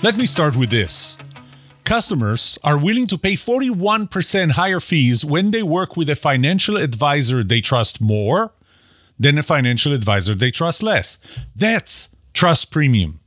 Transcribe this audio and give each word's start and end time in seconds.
Let 0.00 0.16
me 0.16 0.26
start 0.26 0.54
with 0.54 0.70
this. 0.70 1.16
Customers 1.82 2.56
are 2.62 2.78
willing 2.78 3.08
to 3.08 3.18
pay 3.18 3.34
41% 3.34 4.52
higher 4.52 4.78
fees 4.78 5.24
when 5.24 5.50
they 5.50 5.64
work 5.64 5.96
with 5.96 6.08
a 6.08 6.14
financial 6.14 6.76
advisor 6.76 7.42
they 7.42 7.60
trust 7.60 8.00
more 8.00 8.52
than 9.18 9.36
a 9.38 9.42
financial 9.42 9.92
advisor 9.92 10.36
they 10.36 10.52
trust 10.52 10.84
less. 10.84 11.18
That's 11.56 12.10
trust 12.32 12.70
premium. 12.70 13.18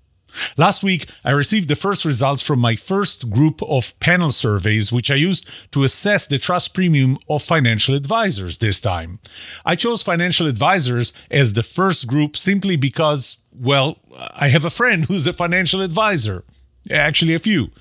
Last 0.56 0.82
week, 0.82 1.10
I 1.26 1.32
received 1.32 1.68
the 1.68 1.76
first 1.76 2.06
results 2.06 2.42
from 2.42 2.60
my 2.60 2.78
first 2.78 3.30
group 3.30 3.62
of 3.64 4.00
panel 4.00 4.32
surveys, 4.32 4.94
which 4.94 5.12
I 5.12 5.16
used 5.16 5.50
to 5.74 5.84
assess 5.84 6.26
the 6.26 6.40
trust 6.40 6.74
premium 6.74 7.18
of 7.30 7.44
financial 7.44 7.96
advisors 7.96 8.60
this 8.60 8.80
time. 8.80 9.20
I 9.66 9.76
chose 9.76 10.04
financial 10.04 10.48
advisors 10.48 11.12
as 11.30 11.52
the 11.52 11.64
first 11.64 12.08
group 12.08 12.38
simply 12.38 12.78
because, 12.78 13.40
well, 13.54 13.98
I 14.34 14.48
have 14.48 14.64
a 14.64 14.70
friend 14.70 15.04
who's 15.04 15.28
a 15.28 15.34
financial 15.34 15.82
advisor. 15.82 16.46
Actually, 16.90 17.34
a 17.34 17.40
few. 17.40 17.72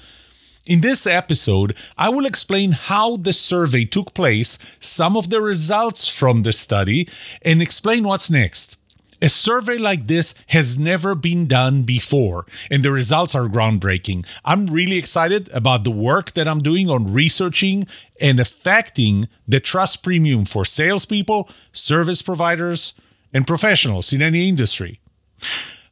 In 0.67 0.83
this 0.83 1.07
episode, 1.07 1.77
I 1.97 2.11
will 2.11 2.27
explain 2.27 2.73
how 2.73 3.17
the 3.17 3.33
survey 3.33 3.85
took 3.85 4.15
place, 4.15 4.59
some 4.79 5.17
of 5.17 5.31
the 5.31 5.41
results 5.41 6.07
from 6.07 6.43
the 6.43 6.53
study, 6.53 7.09
and 7.43 7.63
explain 7.63 8.05
what's 8.05 8.31
next. 8.31 8.77
A 9.23 9.29
survey 9.29 9.77
like 9.77 10.07
this 10.07 10.35
has 10.49 10.79
never 10.79 11.15
been 11.15 11.47
done 11.47 11.83
before, 11.83 12.47
and 12.71 12.83
the 12.83 12.93
results 12.93 13.35
are 13.35 13.49
groundbreaking. 13.49 14.25
I'm 14.45 14.67
really 14.67 14.97
excited 14.97 15.51
about 15.53 15.85
the 15.85 15.91
work 15.91 16.33
that 16.33 16.49
I'm 16.49 16.63
doing 16.63 16.89
on 16.89 17.13
researching 17.13 17.87
and 18.21 18.41
affecting 18.41 19.29
the 19.47 19.61
trust 19.61 20.03
premium 20.03 20.47
for 20.47 20.65
salespeople, 20.65 21.51
service 21.73 22.23
providers, 22.23 22.95
and 23.33 23.47
professionals 23.47 24.13
in 24.13 24.23
any 24.23 24.49
industry. 24.49 25.01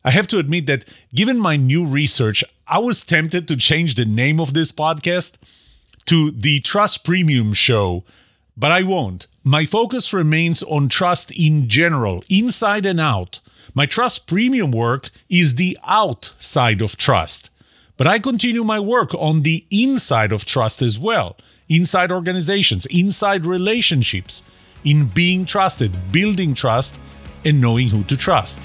I 0.08 0.12
have 0.12 0.26
to 0.28 0.38
admit 0.38 0.64
that 0.68 0.86
given 1.14 1.38
my 1.38 1.56
new 1.56 1.86
research, 1.86 2.42
I 2.66 2.78
was 2.78 3.02
tempted 3.02 3.46
to 3.46 3.58
change 3.58 3.94
the 3.94 4.06
name 4.06 4.40
of 4.40 4.54
this 4.54 4.72
podcast 4.72 5.34
to 6.06 6.30
the 6.30 6.60
Trust 6.60 7.04
Premium 7.04 7.52
Show, 7.52 8.04
but 8.56 8.72
I 8.72 8.84
won't. 8.84 9.26
My 9.44 9.66
focus 9.66 10.14
remains 10.14 10.62
on 10.62 10.88
trust 10.88 11.30
in 11.32 11.68
general, 11.68 12.24
inside 12.30 12.86
and 12.86 12.98
out. 12.98 13.40
My 13.74 13.84
trust 13.84 14.26
premium 14.26 14.70
work 14.70 15.10
is 15.28 15.56
the 15.56 15.76
outside 15.84 16.80
of 16.80 16.96
trust. 16.96 17.50
But 17.98 18.06
I 18.06 18.18
continue 18.18 18.64
my 18.64 18.80
work 18.80 19.12
on 19.12 19.42
the 19.42 19.66
inside 19.70 20.32
of 20.32 20.46
trust 20.46 20.80
as 20.80 20.98
well 20.98 21.36
inside 21.68 22.10
organizations, 22.10 22.86
inside 22.86 23.44
relationships, 23.44 24.42
in 24.84 25.04
being 25.08 25.44
trusted, 25.44 25.94
building 26.10 26.54
trust, 26.54 26.98
and 27.44 27.60
knowing 27.60 27.90
who 27.90 28.04
to 28.04 28.16
trust. 28.16 28.58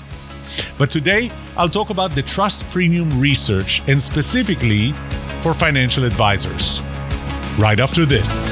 But 0.78 0.90
today, 0.90 1.32
I'll 1.58 1.70
talk 1.70 1.90
about 1.90 2.12
the 2.12 2.22
Trust 2.22 2.64
Premium 2.72 3.20
research 3.20 3.82
and 3.88 4.02
specifically 4.02 4.94
for 5.42 5.54
financial 5.54 6.04
advisors. 6.04 6.80
Right 7.58 7.80
after 7.80 8.06
this. 8.06 8.52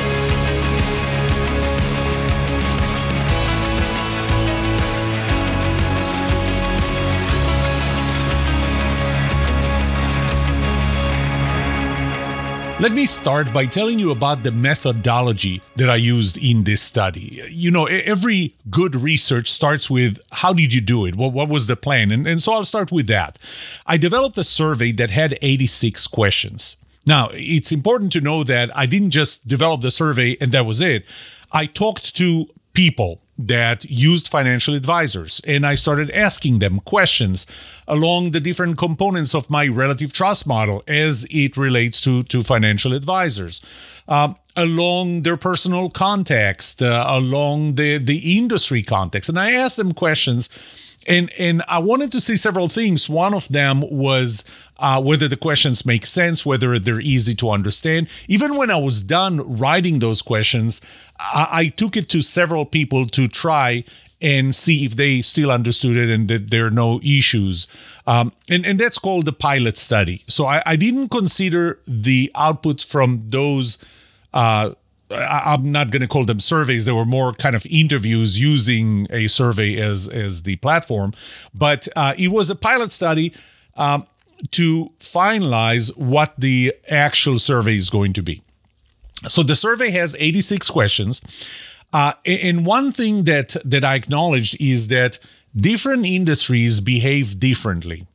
Let 12.81 12.93
me 12.93 13.05
start 13.05 13.53
by 13.53 13.67
telling 13.67 13.99
you 13.99 14.09
about 14.09 14.41
the 14.41 14.51
methodology 14.51 15.61
that 15.75 15.87
I 15.87 15.97
used 15.97 16.35
in 16.39 16.63
this 16.63 16.81
study. 16.81 17.43
You 17.47 17.69
know, 17.69 17.85
every 17.85 18.55
good 18.71 18.95
research 18.95 19.51
starts 19.51 19.87
with 19.87 20.17
how 20.31 20.51
did 20.51 20.73
you 20.73 20.81
do 20.81 21.05
it? 21.05 21.15
What, 21.15 21.31
what 21.31 21.47
was 21.47 21.67
the 21.67 21.75
plan? 21.75 22.09
And, 22.09 22.25
and 22.25 22.41
so 22.41 22.53
I'll 22.53 22.65
start 22.65 22.91
with 22.91 23.05
that. 23.05 23.37
I 23.85 23.97
developed 23.97 24.35
a 24.39 24.43
survey 24.43 24.91
that 24.93 25.11
had 25.11 25.37
86 25.43 26.07
questions. 26.07 26.75
Now, 27.05 27.29
it's 27.33 27.71
important 27.71 28.11
to 28.13 28.19
know 28.21 28.43
that 28.45 28.75
I 28.75 28.87
didn't 28.87 29.11
just 29.11 29.47
develop 29.47 29.81
the 29.81 29.91
survey 29.91 30.35
and 30.41 30.51
that 30.51 30.65
was 30.65 30.81
it. 30.81 31.05
I 31.51 31.67
talked 31.67 32.15
to 32.15 32.47
people 32.73 33.21
that 33.37 33.85
used 33.85 34.27
financial 34.27 34.75
advisors. 34.75 35.41
And 35.45 35.65
I 35.65 35.75
started 35.75 36.11
asking 36.11 36.59
them 36.59 36.79
questions 36.81 37.45
along 37.87 38.31
the 38.31 38.39
different 38.39 38.77
components 38.77 39.33
of 39.33 39.49
my 39.49 39.67
relative 39.67 40.13
trust 40.13 40.45
model 40.45 40.83
as 40.87 41.25
it 41.29 41.57
relates 41.57 42.01
to, 42.01 42.23
to 42.23 42.43
financial 42.43 42.93
advisors. 42.93 43.61
Um, 44.07 44.35
along 44.55 45.21
their 45.21 45.37
personal 45.37 45.89
context, 45.89 46.83
uh, 46.83 47.05
along 47.07 47.75
the, 47.75 47.97
the 47.97 48.37
industry 48.37 48.81
context. 48.81 49.29
And 49.29 49.39
I 49.39 49.53
asked 49.53 49.77
them 49.77 49.93
questions 49.93 50.49
and 51.07 51.31
and 51.37 51.63
I 51.67 51.79
wanted 51.79 52.11
to 52.13 52.21
see 52.21 52.35
several 52.35 52.67
things. 52.67 53.09
One 53.09 53.33
of 53.33 53.47
them 53.47 53.83
was 53.89 54.43
uh, 54.77 55.01
whether 55.01 55.27
the 55.27 55.37
questions 55.37 55.85
make 55.85 56.05
sense, 56.05 56.45
whether 56.45 56.77
they're 56.79 56.99
easy 56.99 57.35
to 57.35 57.49
understand. 57.49 58.07
Even 58.27 58.55
when 58.55 58.71
I 58.71 58.77
was 58.77 59.01
done 59.01 59.57
writing 59.57 59.99
those 59.99 60.21
questions, 60.21 60.81
I, 61.19 61.47
I 61.51 61.67
took 61.67 61.95
it 61.95 62.09
to 62.09 62.21
several 62.21 62.65
people 62.65 63.07
to 63.07 63.27
try 63.27 63.83
and 64.21 64.53
see 64.53 64.85
if 64.85 64.95
they 64.95 65.21
still 65.21 65.51
understood 65.51 65.97
it 65.97 66.09
and 66.09 66.27
that 66.29 66.51
there 66.51 66.67
are 66.67 66.71
no 66.71 66.99
issues. 67.03 67.67
Um, 68.05 68.31
and, 68.47 68.65
and 68.65 68.79
that's 68.79 68.99
called 68.99 69.25
the 69.25 69.33
pilot 69.33 69.77
study. 69.77 70.23
So 70.27 70.45
I, 70.45 70.61
I 70.65 70.75
didn't 70.75 71.09
consider 71.09 71.79
the 71.87 72.31
outputs 72.35 72.85
from 72.85 73.23
those 73.29 73.79
uh, 74.33 74.73
I'm 75.13 75.71
not 75.71 75.91
going 75.91 76.01
to 76.01 76.07
call 76.07 76.25
them 76.25 76.39
surveys. 76.39 76.85
They 76.85 76.91
were 76.91 77.05
more 77.05 77.33
kind 77.33 77.55
of 77.55 77.65
interviews 77.67 78.39
using 78.39 79.07
a 79.09 79.27
survey 79.27 79.77
as 79.79 80.07
as 80.07 80.43
the 80.43 80.55
platform, 80.57 81.13
but 81.53 81.87
uh, 81.95 82.13
it 82.17 82.29
was 82.29 82.49
a 82.49 82.55
pilot 82.55 82.91
study 82.91 83.33
um, 83.75 84.05
to 84.51 84.91
finalize 84.99 85.95
what 85.97 86.33
the 86.37 86.73
actual 86.89 87.39
survey 87.39 87.75
is 87.75 87.89
going 87.89 88.13
to 88.13 88.23
be. 88.23 88.41
So 89.27 89.43
the 89.43 89.55
survey 89.55 89.91
has 89.91 90.15
86 90.17 90.69
questions, 90.71 91.21
uh, 91.93 92.13
and 92.25 92.65
one 92.65 92.91
thing 92.91 93.25
that 93.25 93.55
that 93.65 93.83
I 93.83 93.95
acknowledged 93.95 94.57
is 94.59 94.87
that 94.87 95.19
different 95.55 96.05
industries 96.05 96.79
behave 96.79 97.39
differently. 97.39 98.07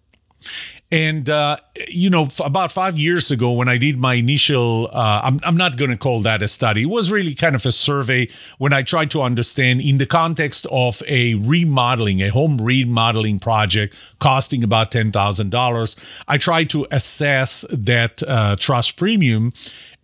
And, 0.92 1.28
uh, 1.28 1.56
you 1.88 2.08
know, 2.10 2.24
f- 2.24 2.40
about 2.44 2.70
five 2.70 2.96
years 2.96 3.32
ago, 3.32 3.52
when 3.52 3.68
I 3.68 3.76
did 3.76 3.96
my 3.96 4.14
initial, 4.14 4.88
uh, 4.92 5.20
I'm, 5.24 5.40
I'm 5.42 5.56
not 5.56 5.76
going 5.76 5.90
to 5.90 5.96
call 5.96 6.22
that 6.22 6.42
a 6.42 6.48
study, 6.48 6.82
it 6.82 6.90
was 6.90 7.10
really 7.10 7.34
kind 7.34 7.56
of 7.56 7.66
a 7.66 7.72
survey 7.72 8.28
when 8.58 8.72
I 8.72 8.82
tried 8.82 9.10
to 9.12 9.22
understand 9.22 9.80
in 9.80 9.98
the 9.98 10.06
context 10.06 10.64
of 10.70 11.02
a 11.08 11.34
remodeling, 11.34 12.22
a 12.22 12.28
home 12.28 12.58
remodeling 12.58 13.40
project 13.40 13.96
costing 14.20 14.62
about 14.62 14.92
$10,000. 14.92 15.96
I 16.28 16.38
tried 16.38 16.70
to 16.70 16.86
assess 16.92 17.64
that 17.70 18.22
uh, 18.22 18.54
trust 18.56 18.96
premium. 18.96 19.52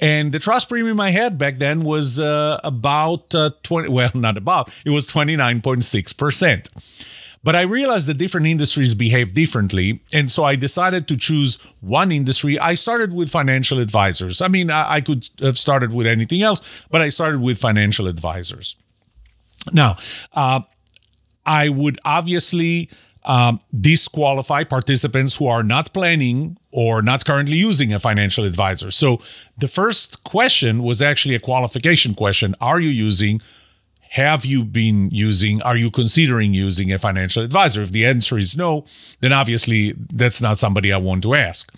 And 0.01 0.33
the 0.33 0.41
trust 0.41 0.69
premium 0.69 0.99
I 0.99 1.11
had 1.11 1.39
back 1.39 1.61
then 1.61 1.85
was 1.85 2.19
uh, 2.19 2.59
about 2.65 3.33
uh, 3.37 3.51
20, 3.63 3.89
well, 3.89 4.11
not 4.15 4.37
about, 4.37 4.69
it 4.85 4.91
was 4.91 5.07
29.6%. 5.07 6.69
But 7.45 7.57
I 7.57 7.63
realized 7.63 8.09
that 8.09 8.19
different 8.19 8.47
industries 8.47 8.95
behave 8.95 9.35
differently. 9.35 10.01
And 10.13 10.31
so 10.31 10.45
I 10.45 10.55
decided 10.55 11.09
to 11.09 11.17
choose 11.17 11.59
one 11.81 12.13
industry. 12.13 12.59
I 12.59 12.75
started 12.75 13.13
with 13.13 13.31
financial 13.31 13.81
advisors. 13.81 14.41
I 14.41 14.49
mean, 14.49 14.71
I, 14.71 14.95
I 14.95 15.01
could 15.01 15.29
have 15.41 15.59
started 15.59 15.93
with 15.93 16.07
anything 16.07 16.43
else, 16.43 16.61
but 16.91 17.01
I 17.01 17.09
started 17.09 17.41
with 17.41 17.59
financial 17.59 18.07
advisors. 18.07 18.77
Now, 19.73 19.97
uh, 20.33 20.61
I 21.45 21.69
would 21.69 21.99
obviously 22.05 22.91
um, 23.25 23.61
disqualify 23.81 24.65
participants 24.65 25.37
who 25.37 25.47
are 25.47 25.63
not 25.63 25.93
planning 25.93 26.57
or 26.71 27.03
not 27.03 27.25
currently 27.25 27.57
using 27.57 27.93
a 27.93 27.99
financial 27.99 28.45
advisor. 28.45 28.91
So 28.91 29.21
the 29.59 29.69
first 29.69 30.25
question 30.25 30.83
was 30.83 31.03
actually 31.03 31.35
a 31.35 31.41
qualification 31.41 32.15
question 32.15 32.55
Are 32.61 32.81
you 32.81 32.89
using 32.89 33.41
have 34.13 34.45
you 34.45 34.63
been 34.63 35.09
using, 35.11 35.63
are 35.63 35.77
you 35.77 35.91
considering 35.91 36.53
using 36.53 36.93
a 36.93 36.99
financial 36.99 37.43
advisor? 37.43 37.81
If 37.81 37.93
the 37.93 38.05
answer 38.05 38.37
is 38.37 38.55
no, 38.55 38.85
then 39.21 39.33
obviously 39.33 39.95
that's 40.13 40.43
not 40.43 40.59
somebody 40.59 40.93
I 40.93 40.99
want 40.99 41.23
to 41.23 41.35
ask. 41.35 41.73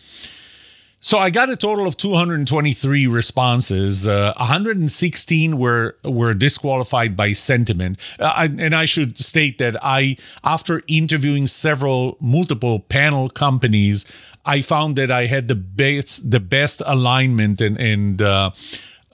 So 0.98 1.18
I 1.18 1.30
got 1.30 1.48
a 1.48 1.54
total 1.54 1.86
of 1.86 1.96
223 1.96 3.06
responses. 3.06 4.08
Uh, 4.08 4.32
116 4.38 5.58
were 5.58 5.96
were 6.02 6.34
disqualified 6.34 7.16
by 7.16 7.30
Centiment, 7.30 8.00
uh, 8.18 8.32
I, 8.34 8.46
and 8.46 8.74
I 8.74 8.84
should 8.84 9.16
state 9.18 9.58
that 9.58 9.76
I, 9.84 10.16
after 10.42 10.82
interviewing 10.88 11.46
several 11.46 12.16
multiple 12.20 12.80
panel 12.80 13.28
companies, 13.28 14.06
I 14.44 14.62
found 14.62 14.96
that 14.96 15.10
I 15.10 15.26
had 15.26 15.46
the 15.46 15.54
best 15.54 16.30
the 16.30 16.40
best 16.40 16.82
alignment 16.84 17.60
and 17.60 17.78
and 17.78 18.22
uh, 18.22 18.50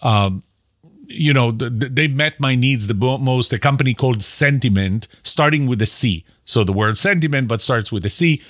um, 0.01 0.45
you 1.11 1.33
know 1.33 1.51
the, 1.51 1.71
the, 1.71 1.89
they 1.89 2.09
met 2.09 2.39
my 2.41 2.55
needs 2.55 2.87
the 2.87 2.95
most. 2.95 3.53
A 3.53 3.59
company 3.59 3.95
called 3.95 4.21
Centiment, 4.21 5.07
starting 5.23 5.67
with 5.67 5.83
a 5.83 5.87
C. 5.87 6.25
So 6.45 6.65
the 6.65 6.73
word 6.73 6.97
sentiment, 6.97 7.49
but 7.49 7.61
starts 7.63 7.93
with 7.93 8.05
a 8.05 8.11
C, 8.11 8.43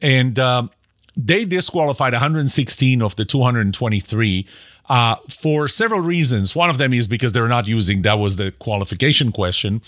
and. 0.00 0.38
Um, 0.38 0.70
they 1.16 1.44
disqualified 1.44 2.12
116 2.12 3.02
of 3.02 3.16
the 3.16 3.24
223 3.24 4.46
uh, 4.88 5.16
for 5.28 5.68
several 5.68 6.00
reasons. 6.00 6.54
One 6.54 6.70
of 6.70 6.78
them 6.78 6.92
is 6.92 7.08
because 7.08 7.32
they're 7.32 7.48
not 7.48 7.66
using 7.66 8.02
that 8.02 8.18
was 8.18 8.36
the 8.36 8.52
qualification 8.52 9.32
question. 9.32 9.82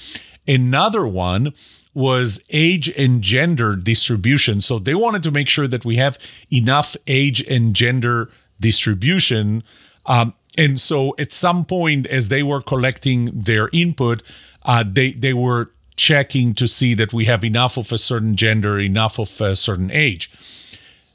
Another 0.46 1.06
one 1.06 1.52
was 1.94 2.42
age 2.50 2.88
and 2.96 3.22
gender 3.22 3.76
distribution. 3.76 4.60
So 4.60 4.78
they 4.78 4.94
wanted 4.94 5.22
to 5.24 5.30
make 5.30 5.48
sure 5.48 5.68
that 5.68 5.84
we 5.84 5.96
have 5.96 6.18
enough 6.50 6.96
age 7.06 7.42
and 7.48 7.74
gender 7.74 8.30
distribution. 8.60 9.62
Um, 10.06 10.34
and 10.56 10.80
so 10.80 11.14
at 11.18 11.32
some 11.32 11.64
point, 11.64 12.06
as 12.06 12.28
they 12.28 12.42
were 12.42 12.60
collecting 12.60 13.30
their 13.32 13.70
input, 13.72 14.22
uh, 14.64 14.84
they 14.86 15.12
they 15.12 15.32
were 15.32 15.70
checking 15.96 16.54
to 16.54 16.66
see 16.66 16.94
that 16.94 17.12
we 17.12 17.26
have 17.26 17.44
enough 17.44 17.76
of 17.76 17.92
a 17.92 17.98
certain 17.98 18.36
gender, 18.36 18.78
enough 18.80 19.18
of 19.18 19.40
a 19.40 19.54
certain 19.54 19.90
age. 19.90 20.30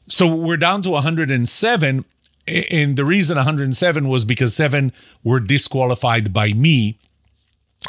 So 0.08 0.34
we're 0.34 0.58
down 0.58 0.82
to 0.84 0.92
107. 0.92 2.06
And 2.48 2.96
the 2.96 3.04
reason 3.04 3.36
107 3.36 4.08
was 4.08 4.24
because 4.24 4.56
seven 4.56 4.94
were 5.24 5.42
disqualified 5.42 6.32
by 6.32 6.54
me. 6.54 6.98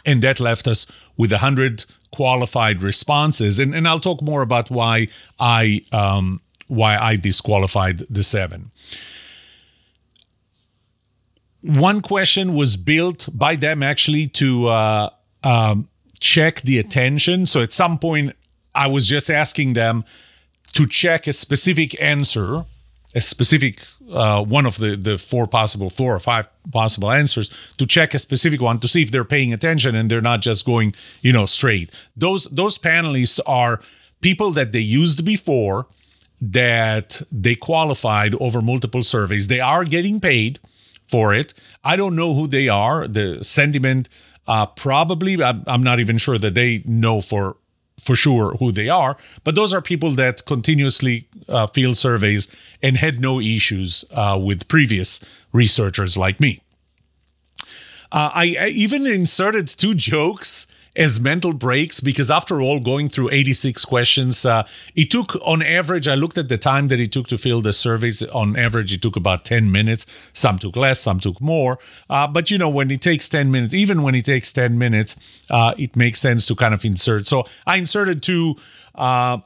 And 0.04 0.20
that 0.22 0.40
left 0.40 0.66
us 0.66 0.86
with 1.16 1.30
100 1.30 1.84
qualified 2.10 2.82
responses. 2.82 3.58
And, 3.58 3.74
and 3.74 3.86
I'll 3.86 4.00
talk 4.00 4.20
more 4.20 4.42
about 4.42 4.70
why 4.70 5.08
I 5.38 5.82
um, 5.92 6.40
why 6.66 6.98
I 6.98 7.16
disqualified 7.16 7.98
the 8.10 8.22
seven. 8.22 8.70
One 11.69 12.00
question 12.00 12.55
was 12.55 12.76
built 12.76 13.29
by 13.32 13.56
them 13.56 13.82
actually 13.82 14.29
to 14.29 14.69
uh, 14.69 15.11
um, 15.44 15.88
check 16.19 16.62
the 16.62 16.79
attention. 16.79 17.47
So 17.47 17.62
at 17.62 17.73
some 17.73 17.99
point, 17.99 18.35
I 18.75 18.87
was 18.87 19.06
just 19.06 19.31
asking 19.31 19.75
them, 19.75 20.05
to 20.75 20.87
check 20.87 21.26
a 21.26 21.32
specific 21.32 22.00
answer, 22.00 22.65
a 23.15 23.20
specific 23.20 23.87
uh, 24.11 24.43
one 24.43 24.67
of 24.67 24.79
the 24.79 24.97
the 24.97 25.19
four 25.19 25.47
possible 25.47 25.91
four 25.91 26.15
or 26.15 26.20
five 26.20 26.47
possible 26.73 27.11
answers 27.11 27.50
to 27.79 27.87
check 27.87 28.15
a 28.15 28.19
specific 28.19 28.61
one 28.61 28.79
to 28.81 28.88
see 28.88 29.03
if 29.03 29.11
they're 29.11 29.25
paying 29.25 29.53
attention 29.53 29.94
and 29.94 30.11
they're 30.11 30.20
not 30.20 30.41
just 30.41 30.65
going 30.65 30.94
you 31.20 31.32
know 31.32 31.47
straight. 31.47 31.91
Those 32.17 32.44
those 32.44 32.79
panelists 32.79 33.41
are 33.47 33.81
people 34.20 34.50
that 34.53 34.73
they 34.73 34.81
used 34.81 35.25
before 35.25 35.87
that 36.41 37.20
they 37.32 37.55
qualified 37.55 38.35
over 38.37 38.61
multiple 38.62 39.03
surveys. 39.03 39.49
They 39.49 39.61
are 39.61 39.85
getting 39.85 40.20
paid 40.20 40.61
for 41.08 41.34
it. 41.34 41.55
I 41.82 41.96
don't 41.96 42.16
know 42.16 42.34
who 42.34 42.46
they 42.46 42.69
are. 42.69 43.08
The 43.08 43.38
Centiment 43.40 44.08
uh, 44.46 44.66
probably 44.66 45.43
I'm, 45.43 45.82
not 45.82 46.00
even 46.00 46.16
sure 46.19 46.38
that 46.38 46.55
they 46.55 46.82
know 46.87 47.20
for 47.20 47.56
for 48.00 48.14
sure 48.14 48.55
who 48.58 48.70
they 48.70 48.88
are, 48.88 49.16
but 49.43 49.56
those 49.56 49.75
are 49.75 49.82
people 49.82 50.12
that 50.12 50.46
continuously 50.46 51.28
uh, 51.49 51.66
field 51.66 51.96
surveys 51.96 52.46
and 52.81 52.96
had 52.96 53.20
no 53.20 53.40
issues 53.40 54.05
uh, 54.12 54.38
with 54.40 54.69
previous 54.69 55.20
researchers 55.52 56.16
like 56.16 56.38
me. 56.40 56.62
Uh, 58.10 58.31
I, 58.32 58.56
I, 58.58 58.66
even 58.69 59.05
inserted 59.06 59.66
two 59.66 59.94
jokes 60.12 60.66
as 60.98 61.18
mental 61.18 61.54
breaks 61.54 62.00
because 62.00 62.30
after 62.30 62.60
all 62.60 62.80
going 62.80 63.08
through 63.08 63.30
86 63.30 63.86
questions 63.86 64.44
uh, 64.44 64.66
it 64.94 65.10
took 65.10 65.34
on 65.46 65.62
average 65.62 66.06
i 66.08 66.14
looked 66.14 66.36
at 66.36 66.48
the 66.48 66.58
time 66.58 66.88
that 66.88 67.00
it 67.00 67.12
took 67.12 67.28
to 67.28 67.38
fill 67.38 67.62
the 67.62 67.72
surveys 67.72 68.22
on 68.24 68.54
average 68.56 68.92
it 68.92 69.02
took 69.02 69.16
about 69.16 69.44
10 69.44 69.70
minutes. 69.70 70.06
Some 70.32 70.58
took 70.58 70.76
less 70.76 71.00
some 71.00 71.20
took 71.20 71.40
more. 71.40 71.78
Uh, 72.10 72.26
but 72.26 72.50
you 72.50 72.58
know 72.58 72.68
when 72.68 72.90
it 72.90 73.00
takes 73.00 73.28
10 73.28 73.50
minutes 73.50 73.74
even 73.74 74.02
when 74.02 74.14
it 74.14 74.24
takes 74.24 74.52
10 74.52 74.78
minutes 74.78 75.16
uh, 75.50 75.74
it 75.78 75.96
makes 75.96 76.20
sense 76.20 76.44
to 76.46 76.54
kind 76.54 76.74
of 76.74 76.84
insert. 76.84 77.26
So 77.26 77.44
i 77.66 77.76
inserted 77.76 78.22
two 78.22 78.56
uh, 78.94 79.38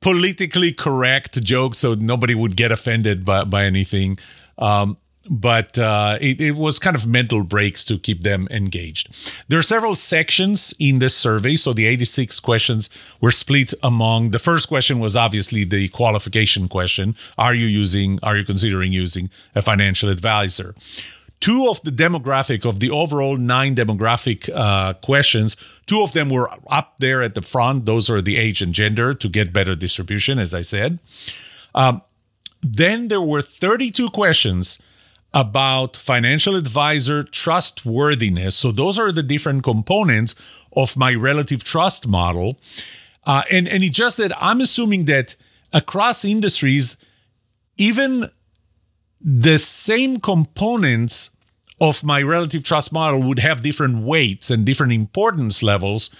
politically 0.00 0.72
correct 0.72 1.42
jokes 1.42 1.78
so 1.78 1.94
nobody 1.94 2.34
would 2.34 2.56
get 2.56 2.72
offended 2.72 3.24
by, 3.24 3.44
by 3.44 3.64
anything. 3.64 4.18
Um, 4.58 4.96
but 5.30 5.78
uh, 5.78 6.18
it, 6.20 6.40
it, 6.40 6.52
was 6.52 6.78
kind 6.78 6.96
of 6.96 7.06
mental 7.06 7.42
breaks 7.42 7.84
to 7.84 7.98
keep 7.98 8.22
them 8.22 8.48
engaged. 8.50 9.14
There 9.48 9.58
are 9.58 9.62
several 9.62 9.94
sections 9.94 10.74
in 10.78 10.98
this 10.98 11.16
survey. 11.16 11.56
So 11.56 11.72
the 11.72 11.86
86 11.86 12.40
questions 12.40 12.90
were 13.20 13.30
split 13.30 13.72
among 13.82 14.30
the 14.30 14.38
first 14.38 14.68
question 14.68 14.98
was 14.98 15.14
obviously 15.14 15.64
the 15.64 15.88
qualification 15.88 16.68
question 16.68 17.14
Are 17.38 17.54
you 17.54 17.66
using, 17.66 18.18
are 18.22 18.36
you 18.36 18.44
considering 18.44 18.92
using 18.92 19.30
a 19.54 19.62
financial 19.62 20.08
advisor? 20.08 20.74
Two 21.40 21.68
of 21.68 21.82
the 21.82 21.90
demographic 21.90 22.64
of 22.64 22.78
the 22.78 22.90
overall 22.90 23.36
nine 23.36 23.74
demographic 23.74 24.48
uh, 24.54 24.94
questions, 24.94 25.56
two 25.86 26.02
of 26.02 26.12
them 26.12 26.30
were 26.30 26.48
up 26.68 26.94
there 26.98 27.20
at 27.20 27.34
the 27.34 27.42
front. 27.42 27.84
Those 27.84 28.08
are 28.08 28.22
the 28.22 28.36
age 28.36 28.62
and 28.62 28.72
gender 28.72 29.12
to 29.12 29.28
get 29.28 29.52
better 29.52 29.74
distribution, 29.74 30.38
as 30.38 30.54
I 30.54 30.62
said. 30.62 31.00
Um, 31.74 32.02
then 32.62 33.08
there 33.08 33.20
were 33.20 33.42
32 33.42 34.10
questions 34.10 34.78
about 35.34 35.96
financial 35.96 36.56
advisor 36.56 37.24
trustworthiness. 37.24 38.54
So 38.56 38.70
those 38.70 38.98
are 38.98 39.12
the 39.12 39.22
different 39.22 39.62
components 39.62 40.34
of 40.76 40.96
my 40.96 41.14
relative 41.14 41.64
trust 41.64 42.06
model. 42.06 42.58
Uh, 43.24 43.42
and, 43.50 43.68
and 43.68 43.82
it's 43.82 43.96
just 43.96 44.16
that 44.18 44.32
I'm 44.42 44.60
assuming 44.60 45.06
that 45.06 45.36
across 45.72 46.24
industries, 46.24 46.96
even 47.78 48.30
the 49.20 49.58
same 49.58 50.20
components 50.20 51.30
of 51.80 52.04
my 52.04 52.22
relative 52.22 52.62
trust 52.62 52.92
model 52.92 53.22
would 53.22 53.38
have 53.38 53.62
different 53.62 54.04
weights 54.04 54.50
and 54.50 54.64
different 54.64 54.92
importance 54.92 55.62
levels 55.62 56.10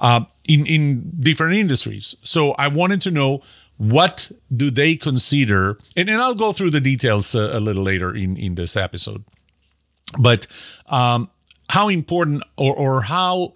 uh, 0.00 0.24
in, 0.48 0.66
in 0.66 1.12
different 1.20 1.54
industries. 1.54 2.16
So 2.22 2.52
I 2.52 2.68
wanted 2.68 3.02
to 3.02 3.10
know 3.10 3.42
what 3.82 4.30
do 4.54 4.70
they 4.70 4.94
consider 4.94 5.76
and, 5.96 6.08
and 6.08 6.20
i'll 6.20 6.36
go 6.36 6.52
through 6.52 6.70
the 6.70 6.80
details 6.80 7.34
uh, 7.34 7.50
a 7.52 7.58
little 7.58 7.82
later 7.82 8.14
in 8.14 8.36
in 8.36 8.54
this 8.54 8.76
episode 8.76 9.24
but 10.20 10.46
um, 10.86 11.28
how 11.70 11.88
important 11.88 12.42
or 12.56 12.74
or 12.76 13.02
how 13.02 13.54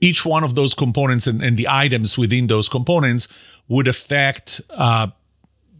each 0.00 0.24
one 0.24 0.44
of 0.44 0.54
those 0.54 0.74
components 0.74 1.26
and, 1.26 1.42
and 1.42 1.56
the 1.56 1.66
items 1.68 2.16
within 2.16 2.46
those 2.46 2.68
components 2.68 3.26
would 3.68 3.88
affect 3.88 4.60
uh, 4.70 5.08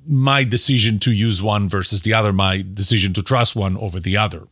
my 0.07 0.43
decision 0.45 0.99
to 0.99 1.13
use 1.13 1.43
one 1.43 1.69
versus 1.69 2.03
the 2.03 2.15
other 2.15 2.33
my 2.33 2.65
decision 2.75 3.13
to 3.13 3.23
trust 3.23 3.55
one 3.55 3.77
over 3.77 4.01
the 4.01 4.17
other. 4.17 4.45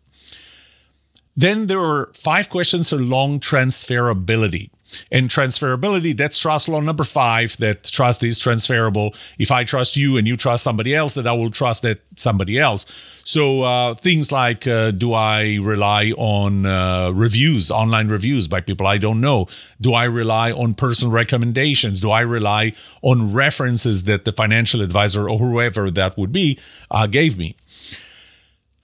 Then 1.35 1.67
there 1.67 1.81
are 1.81 2.13
five 2.15 2.51
questions 2.51 2.93
along 2.93 3.41
transferability 3.41 4.71
and 5.11 5.29
transferability, 5.29 6.17
that's 6.17 6.39
trust 6.39 6.69
law 6.69 6.81
number 6.81 7.05
five, 7.05 7.57
that 7.59 7.85
trust 7.85 8.23
is 8.23 8.39
transferable. 8.39 9.15
If 9.39 9.51
I 9.51 9.65
trust 9.65 9.97
you 9.97 10.17
and 10.17 10.27
you 10.27 10.37
trust 10.37 10.65
somebody 10.65 10.95
else, 10.95 11.15
that 11.15 11.27
I 11.27 11.33
will 11.33 11.51
trust 11.51 11.83
that 11.83 12.01
somebody 12.17 12.59
else. 12.59 12.87
So 13.25 13.63
uh, 13.63 13.95
things 13.95 14.33
like 14.33 14.67
uh, 14.67 14.91
do 14.91 15.13
I 15.15 15.59
rely 15.63 16.13
on 16.17 16.67
uh, 16.67 17.11
reviews, 17.13 17.71
online 17.71 18.09
reviews 18.09 18.49
by 18.49 18.61
people 18.61 18.87
I 18.87 18.99
don't 18.99 19.21
know? 19.21 19.47
Do 19.81 19.95
I 19.95 20.05
rely 20.05 20.53
on 20.53 20.75
personal 20.75 21.13
recommendations? 21.13 22.01
Do 22.01 22.11
I 22.11 22.23
rely 22.23 22.73
on 23.03 23.33
references 23.33 24.05
that 24.05 24.25
the 24.25 24.33
financial 24.33 24.81
advisor 24.81 25.29
or 25.29 25.39
whoever 25.39 25.91
that 25.91 26.19
would 26.19 26.33
be 26.33 26.59
uh, 26.91 27.07
gave 27.07 27.39
me? 27.39 27.57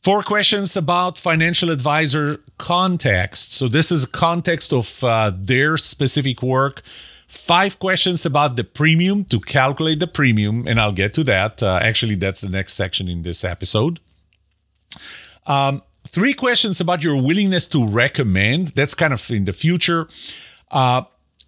Four 0.02 0.22
questions 0.22 0.76
about 0.76 1.18
financial 1.18 1.70
advisor 1.70 2.40
context. 2.56 3.54
So, 3.54 3.68
this 3.68 3.90
is 3.90 4.04
a 4.04 4.08
context 4.08 4.72
of 4.72 5.02
uh, 5.02 5.32
their 5.34 5.76
specific 5.76 6.42
work. 6.42 6.82
Five 7.26 7.78
questions 7.78 8.24
about 8.24 8.56
the 8.56 8.64
premium 8.64 9.24
to 9.26 9.40
calculate 9.40 10.00
the 10.00 10.06
premium, 10.06 10.66
and 10.66 10.80
I'll 10.80 10.92
get 10.92 11.12
to 11.14 11.24
that. 11.24 11.62
Uh, 11.62 11.78
actually, 11.82 12.14
that's 12.14 12.40
the 12.40 12.48
next 12.48 12.74
section 12.74 13.08
in 13.08 13.22
this 13.22 13.44
episode. 13.44 14.00
Um, 15.46 15.82
three 16.06 16.32
questions 16.32 16.80
about 16.80 17.02
your 17.02 17.20
willingness 17.20 17.66
to 17.68 17.86
recommend. 17.86 18.68
That's 18.68 18.94
kind 18.94 19.12
of 19.12 19.30
in 19.30 19.44
the 19.44 19.52
future. 19.52 20.08
Uh, 20.70 21.02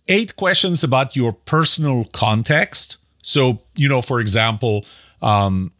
eight 0.09 0.37
questions 0.37 0.83
about 0.83 1.17
your 1.17 1.33
personal 1.33 2.05
context. 2.07 2.97
So, 3.23 3.61
you 3.75 3.89
know, 3.89 4.03
for 4.03 4.21
example, 4.21 4.85
um, 5.23 5.73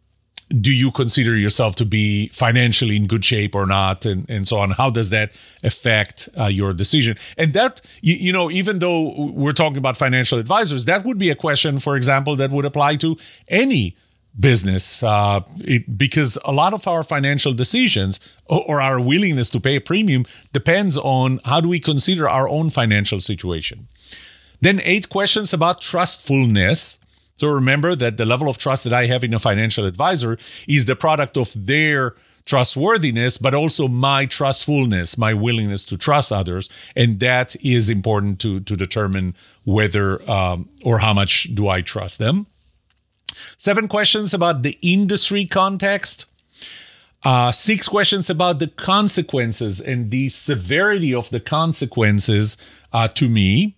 do 0.59 0.71
you 0.71 0.91
consider 0.91 1.37
yourself 1.37 1.75
to 1.75 1.85
be 1.85 2.27
financially 2.29 2.95
in 2.95 3.07
good 3.07 3.23
shape 3.23 3.55
or 3.55 3.65
not 3.65 4.05
and, 4.05 4.29
and 4.29 4.47
so 4.47 4.57
on 4.57 4.71
how 4.71 4.89
does 4.89 5.09
that 5.09 5.31
affect 5.63 6.27
uh, 6.39 6.45
your 6.45 6.73
decision 6.73 7.17
and 7.37 7.53
that 7.53 7.81
you, 8.01 8.15
you, 8.15 8.31
know 8.31 8.51
even 8.51 8.79
though 8.79 9.31
we're 9.31 9.51
talking 9.51 9.77
about 9.77 9.97
financial 9.97 10.37
advisors 10.37 10.85
that 10.85 11.05
would 11.05 11.17
be 11.17 11.29
a 11.29 11.35
question 11.35 11.79
for 11.79 11.95
example 11.95 12.35
that 12.35 12.51
would 12.51 12.65
apply 12.65 12.95
to 12.95 13.17
any 13.47 13.95
business 14.39 15.03
uh, 15.03 15.41
it, 15.59 15.97
because 15.97 16.37
a 16.45 16.51
lot 16.51 16.73
of 16.73 16.87
our 16.87 17.03
financial 17.03 17.53
decisions 17.53 18.19
or, 18.47 18.63
or 18.67 18.81
our 18.81 18.99
willingness 18.99 19.49
to 19.49 19.59
pay 19.59 19.75
a 19.75 19.81
premium 19.81 20.25
depends 20.53 20.97
on 20.97 21.39
how 21.45 21.59
do 21.59 21.69
we 21.69 21.79
consider 21.79 22.29
our 22.29 22.47
own 22.47 22.69
financial 22.69 23.19
situation. 23.19 23.87
Then, 24.61 24.79
eight 24.83 25.09
questions 25.09 25.53
about 25.53 25.81
trustfulness. 25.81 26.99
So, 27.41 27.47
remember 27.47 27.95
that 27.95 28.17
the 28.17 28.25
level 28.27 28.47
of 28.49 28.59
trust 28.59 28.83
that 28.83 28.93
I 28.93 29.07
have 29.07 29.23
in 29.23 29.33
a 29.33 29.39
financial 29.39 29.87
advisor 29.87 30.37
is 30.67 30.85
the 30.85 30.95
product 30.95 31.35
of 31.37 31.51
their 31.55 32.13
trustworthiness, 32.45 33.39
but 33.39 33.55
also 33.55 33.87
my 33.87 34.27
trustfulness, 34.27 35.17
my 35.17 35.33
willingness 35.33 35.83
to 35.85 35.97
trust 35.97 36.31
others. 36.31 36.69
And 36.95 37.19
that 37.19 37.55
is 37.65 37.89
important 37.89 38.39
to, 38.41 38.59
to 38.59 38.77
determine 38.77 39.33
whether 39.63 40.21
um, 40.29 40.69
or 40.85 40.99
how 40.99 41.15
much 41.15 41.49
do 41.55 41.67
I 41.67 41.81
trust 41.81 42.19
them. 42.19 42.45
Seven 43.57 43.87
questions 43.87 44.35
about 44.35 44.61
the 44.61 44.77
industry 44.83 45.47
context. 45.47 46.27
Uh, 47.23 47.51
six 47.51 47.87
questions 47.87 48.29
about 48.29 48.59
the 48.59 48.67
consequences 48.67 49.81
and 49.81 50.11
the 50.11 50.29
severity 50.29 51.11
of 51.11 51.31
the 51.31 51.39
consequences 51.39 52.55
uh, 52.93 53.07
to 53.07 53.27
me 53.27 53.77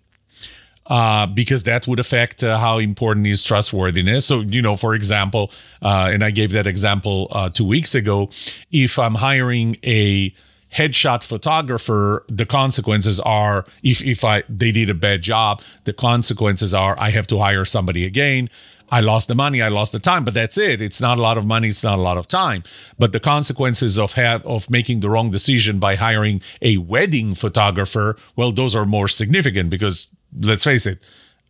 uh, 0.87 1.25
because 1.27 1.63
that 1.63 1.87
would 1.87 1.99
affect 1.99 2.43
uh, 2.43 2.57
how 2.57 2.77
important 2.77 3.27
is 3.27 3.41
trustworthiness. 3.41 4.25
So, 4.25 4.41
you 4.41 4.61
know, 4.61 4.75
for 4.75 4.95
example, 4.95 5.51
uh, 5.81 6.09
and 6.11 6.23
I 6.23 6.31
gave 6.31 6.51
that 6.51 6.67
example 6.67 7.27
uh, 7.31 7.49
two 7.49 7.65
weeks 7.65 7.95
ago, 7.95 8.29
if 8.71 8.99
I'm 8.99 9.15
hiring 9.15 9.77
a 9.83 10.33
headshot 10.73 11.23
photographer, 11.23 12.25
the 12.27 12.45
consequences 12.45 13.19
are 13.19 13.65
if 13.83 14.03
if 14.03 14.23
I 14.23 14.43
they 14.49 14.71
did 14.71 14.89
a 14.89 14.93
bad 14.95 15.21
job, 15.21 15.61
the 15.83 15.93
consequences 15.93 16.73
are 16.73 16.99
I 16.99 17.11
have 17.11 17.27
to 17.27 17.39
hire 17.39 17.65
somebody 17.65 18.05
again. 18.05 18.49
I 18.89 18.99
lost 18.99 19.27
the 19.27 19.33
money, 19.33 19.59
I 19.59 19.69
lost 19.69 19.91
the 19.91 19.99
time, 19.99 20.23
but 20.23 20.35
that's 20.35 20.55
it. 20.55 20.79
It's 20.79 21.01
not 21.01 21.17
a 21.17 21.21
lot 21.21 21.37
of 21.37 21.45
money, 21.45 21.69
it's 21.69 21.83
not 21.83 21.97
a 21.97 22.01
lot 22.01 22.17
of 22.17 22.27
time. 22.27 22.63
But 22.99 23.11
the 23.11 23.19
consequences 23.19 23.97
of 23.97 24.13
have 24.13 24.45
of 24.45 24.69
making 24.69 24.99
the 24.99 25.09
wrong 25.09 25.31
decision 25.31 25.79
by 25.79 25.95
hiring 25.95 26.41
a 26.61 26.77
wedding 26.77 27.33
photographer, 27.33 28.17
well, 28.35 28.51
those 28.51 28.75
are 28.75 28.85
more 28.85 29.07
significant 29.07 29.69
because 29.69 30.09
let's 30.39 30.63
face 30.63 30.85
it, 30.85 30.99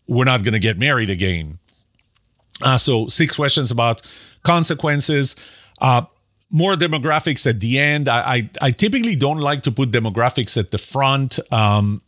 we're 0.08 0.26
not 0.26 0.44
going 0.44 0.54
to 0.54 0.60
get 0.60 0.78
married 0.78 1.10
again. 1.10 1.60
Uh, 2.62 2.78
so 2.78 3.08
six 3.08 3.36
questions 3.36 3.72
about 3.72 4.02
consequences. 4.44 5.36
Uh, 5.80 6.04
more 6.52 6.76
demographics 6.76 7.48
at 7.50 7.60
the 7.60 7.80
end. 7.80 8.08
I, 8.08 8.20
I, 8.20 8.50
I 8.62 8.72
typically 8.72 9.16
don't 9.16 9.40
like 9.40 9.64
to 9.64 9.72
put 9.72 9.92
demographics 9.92 10.56
at 10.56 10.72
the 10.72 10.78
front. 10.78 11.40
Um, 11.52 12.02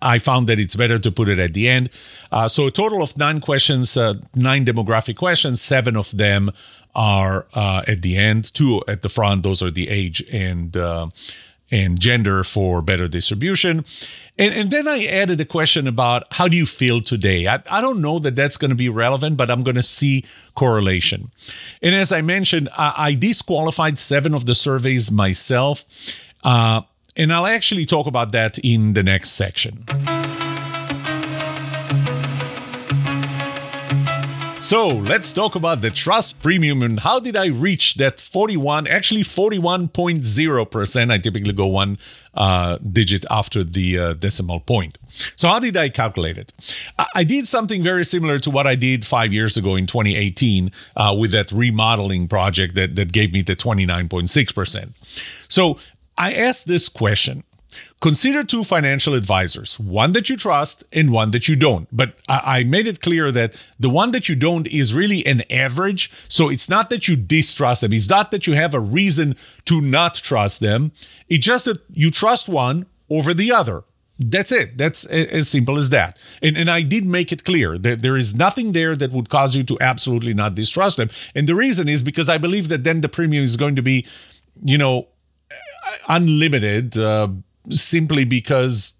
I 0.00 0.18
found 0.18 0.48
that 0.48 0.58
it's 0.58 0.74
better 0.74 0.98
to 0.98 1.12
put 1.12 1.28
it 1.28 1.38
at 1.38 1.54
the 1.54 1.68
end. 1.68 1.90
Uh, 2.32 2.48
so 2.48 2.66
a 2.66 2.70
total 2.70 3.02
of 3.02 3.16
nine 3.16 3.40
questions, 3.40 3.96
uh, 3.96 4.14
nine 4.34 4.64
demographic 4.64 5.16
questions. 5.16 5.60
Seven 5.60 5.96
of 5.96 6.16
them 6.16 6.50
are 6.94 7.46
uh, 7.54 7.82
at 7.86 8.02
the 8.02 8.16
end. 8.16 8.52
Two 8.52 8.82
at 8.88 9.02
the 9.02 9.08
front. 9.08 9.42
Those 9.42 9.62
are 9.62 9.70
the 9.70 9.88
age 9.88 10.24
and 10.32 10.76
uh, 10.76 11.08
and 11.72 11.98
gender 11.98 12.44
for 12.44 12.82
better 12.82 13.08
distribution. 13.08 13.84
And, 14.38 14.54
and 14.54 14.70
then 14.70 14.86
I 14.86 15.04
added 15.06 15.40
a 15.40 15.44
question 15.44 15.86
about 15.86 16.24
how 16.30 16.48
do 16.48 16.56
you 16.56 16.66
feel 16.66 17.00
today? 17.00 17.48
I, 17.48 17.62
I 17.70 17.80
don't 17.80 18.00
know 18.00 18.18
that 18.20 18.36
that's 18.36 18.56
going 18.56 18.70
to 18.70 18.76
be 18.76 18.88
relevant, 18.88 19.36
but 19.36 19.50
I'm 19.50 19.62
going 19.62 19.76
to 19.76 19.82
see 19.82 20.24
correlation. 20.54 21.32
And 21.82 21.94
as 21.94 22.12
I 22.12 22.22
mentioned, 22.22 22.68
I, 22.76 22.94
I 22.96 23.14
disqualified 23.14 23.98
seven 23.98 24.34
of 24.34 24.46
the 24.46 24.54
surveys 24.54 25.10
myself. 25.10 25.84
Uh, 26.44 26.82
and 27.16 27.32
I'll 27.32 27.46
actually 27.46 27.86
talk 27.86 28.06
about 28.06 28.32
that 28.32 28.58
in 28.58 28.92
the 28.92 29.02
next 29.02 29.30
section. 29.30 29.84
So 34.72 34.88
let's 34.88 35.34
talk 35.34 35.54
about 35.54 35.82
the 35.82 35.90
trust 35.90 36.40
premium 36.40 36.80
and 36.80 36.98
how 36.98 37.20
did 37.20 37.36
I 37.36 37.48
reach 37.48 37.96
that 37.96 38.18
41, 38.18 38.86
actually 38.86 39.22
41.0%. 39.22 41.12
I 41.12 41.18
typically 41.18 41.52
go 41.52 41.66
one 41.66 41.98
uh, 42.32 42.78
digit 42.78 43.26
after 43.30 43.64
the 43.64 43.98
uh, 43.98 44.14
decimal 44.14 44.60
point. 44.60 44.96
So, 45.36 45.46
how 45.48 45.58
did 45.58 45.76
I 45.76 45.90
calculate 45.90 46.38
it? 46.38 46.54
I-, 47.14 47.22
did 47.22 47.48
something 47.48 47.82
very 47.82 48.06
similar 48.06 48.38
to 48.38 48.50
what 48.50 48.66
I 48.66 48.74
did 48.74 49.04
five 49.04 49.30
years 49.30 49.58
ago 49.58 49.76
in 49.76 49.86
2018 49.86 50.72
uh, 50.96 51.16
with 51.20 51.32
that 51.32 51.52
remodeling 51.52 52.26
project 52.26 52.74
that, 52.76 52.96
that 52.96 53.12
gave 53.12 53.30
me 53.30 53.42
the 53.42 53.54
29.6%. 53.54 54.92
So, 55.48 55.78
I 56.16 56.32
asked 56.32 56.66
this 56.66 56.88
question 56.88 57.44
Consider 58.02 58.42
two 58.42 58.64
financial 58.64 59.14
advisors, 59.14 59.78
one 59.78 60.10
that 60.10 60.28
you 60.28 60.36
trust 60.36 60.82
and 60.92 61.12
one 61.12 61.30
that 61.30 61.46
you 61.46 61.54
don't. 61.54 61.86
But 61.92 62.16
I, 62.28 62.64
made 62.64 62.88
it 62.88 63.00
clear 63.00 63.30
that 63.30 63.54
the 63.78 63.88
one 63.88 64.10
that 64.10 64.28
you 64.28 64.34
don't 64.34 64.66
is 64.66 64.92
really 64.92 65.24
an 65.24 65.44
average. 65.52 66.10
So 66.26 66.48
it's 66.48 66.68
not 66.68 66.90
that 66.90 67.06
you 67.06 67.14
distrust 67.14 67.80
them. 67.80 67.92
It's 67.92 68.08
not 68.08 68.32
that 68.32 68.44
you 68.44 68.54
have 68.54 68.74
a 68.74 68.80
reason 68.80 69.36
to 69.66 69.80
not 69.80 70.16
trust 70.16 70.58
them. 70.58 70.90
It's 71.28 71.46
just 71.46 71.64
that 71.66 71.80
you 71.92 72.10
trust 72.10 72.48
one 72.48 72.86
over 73.08 73.32
the 73.32 73.52
other. 73.52 73.84
That's 74.18 74.50
it. 74.50 74.76
That's 74.76 75.04
as 75.04 75.48
simple 75.48 75.78
as 75.78 75.90
that. 75.90 76.18
And, 76.42 76.56
and 76.56 76.68
I 76.68 76.82
did 76.82 77.04
make 77.04 77.30
it 77.30 77.44
clear 77.44 77.78
that 77.78 78.02
there 78.02 78.16
is 78.16 78.34
nothing 78.34 78.72
there 78.72 78.96
that 78.96 79.12
would 79.12 79.28
cause 79.28 79.54
you 79.54 79.62
to 79.62 79.78
absolutely 79.80 80.34
not 80.34 80.56
distrust 80.56 80.96
them. 80.96 81.08
And 81.36 81.48
the 81.48 81.54
reason 81.54 81.88
is 81.88 82.02
because 82.02 82.28
I 82.28 82.38
believe 82.38 82.68
that 82.68 82.82
then 82.82 83.00
the 83.00 83.08
premium 83.08 83.44
is 83.44 83.56
going 83.56 83.76
to 83.76 83.82
be, 83.82 84.04
you 84.60 84.76
know, 84.76 85.06
unlimited. 86.08 86.98
Uh, 86.98 87.28
simply 87.70 88.24
because 88.24 88.94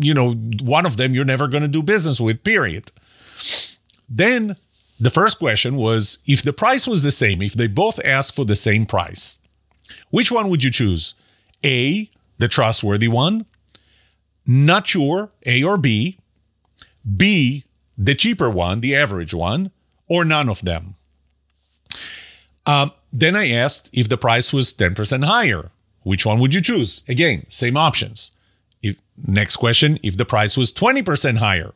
you 0.00 0.14
know 0.14 0.34
one 0.62 0.86
of 0.86 0.96
them 0.96 1.14
you're 1.14 1.24
never 1.24 1.48
going 1.48 1.62
to 1.62 1.68
do 1.68 1.82
business 1.82 2.20
with 2.20 2.44
period. 2.44 2.90
Then 4.08 4.56
the 5.00 5.10
first 5.10 5.38
question 5.38 5.76
was 5.76 6.18
if 6.26 6.42
the 6.42 6.52
price 6.52 6.86
was 6.86 7.02
the 7.02 7.12
same 7.12 7.42
if 7.42 7.54
they 7.54 7.66
both 7.66 8.00
asked 8.04 8.34
for 8.34 8.44
the 8.44 8.56
same 8.56 8.86
price 8.86 9.38
which 10.10 10.30
one 10.30 10.48
would 10.48 10.62
you 10.62 10.70
choose? 10.70 11.14
A 11.64 12.10
the 12.38 12.48
trustworthy 12.48 13.08
one 13.08 13.46
not 14.46 14.86
sure 14.86 15.30
a 15.44 15.62
or 15.62 15.76
b 15.76 16.18
b 17.16 17.64
the 17.96 18.14
cheaper 18.14 18.48
one 18.48 18.80
the 18.80 18.94
average 18.94 19.34
one 19.34 19.70
or 20.08 20.24
none 20.24 20.48
of 20.48 20.62
them? 20.64 20.94
Um, 22.64 22.92
then 23.12 23.34
i 23.34 23.50
asked 23.50 23.88
if 23.92 24.08
the 24.08 24.18
price 24.18 24.52
was 24.52 24.72
10% 24.72 25.24
higher 25.24 25.70
which 26.02 26.24
one 26.24 26.38
would 26.40 26.54
you 26.54 26.60
choose? 26.60 27.02
Again, 27.08 27.46
same 27.48 27.76
options. 27.76 28.30
If, 28.82 28.96
next 29.26 29.56
question 29.56 29.98
if 30.02 30.16
the 30.16 30.24
price 30.24 30.56
was 30.56 30.72
20% 30.72 31.38
higher, 31.38 31.74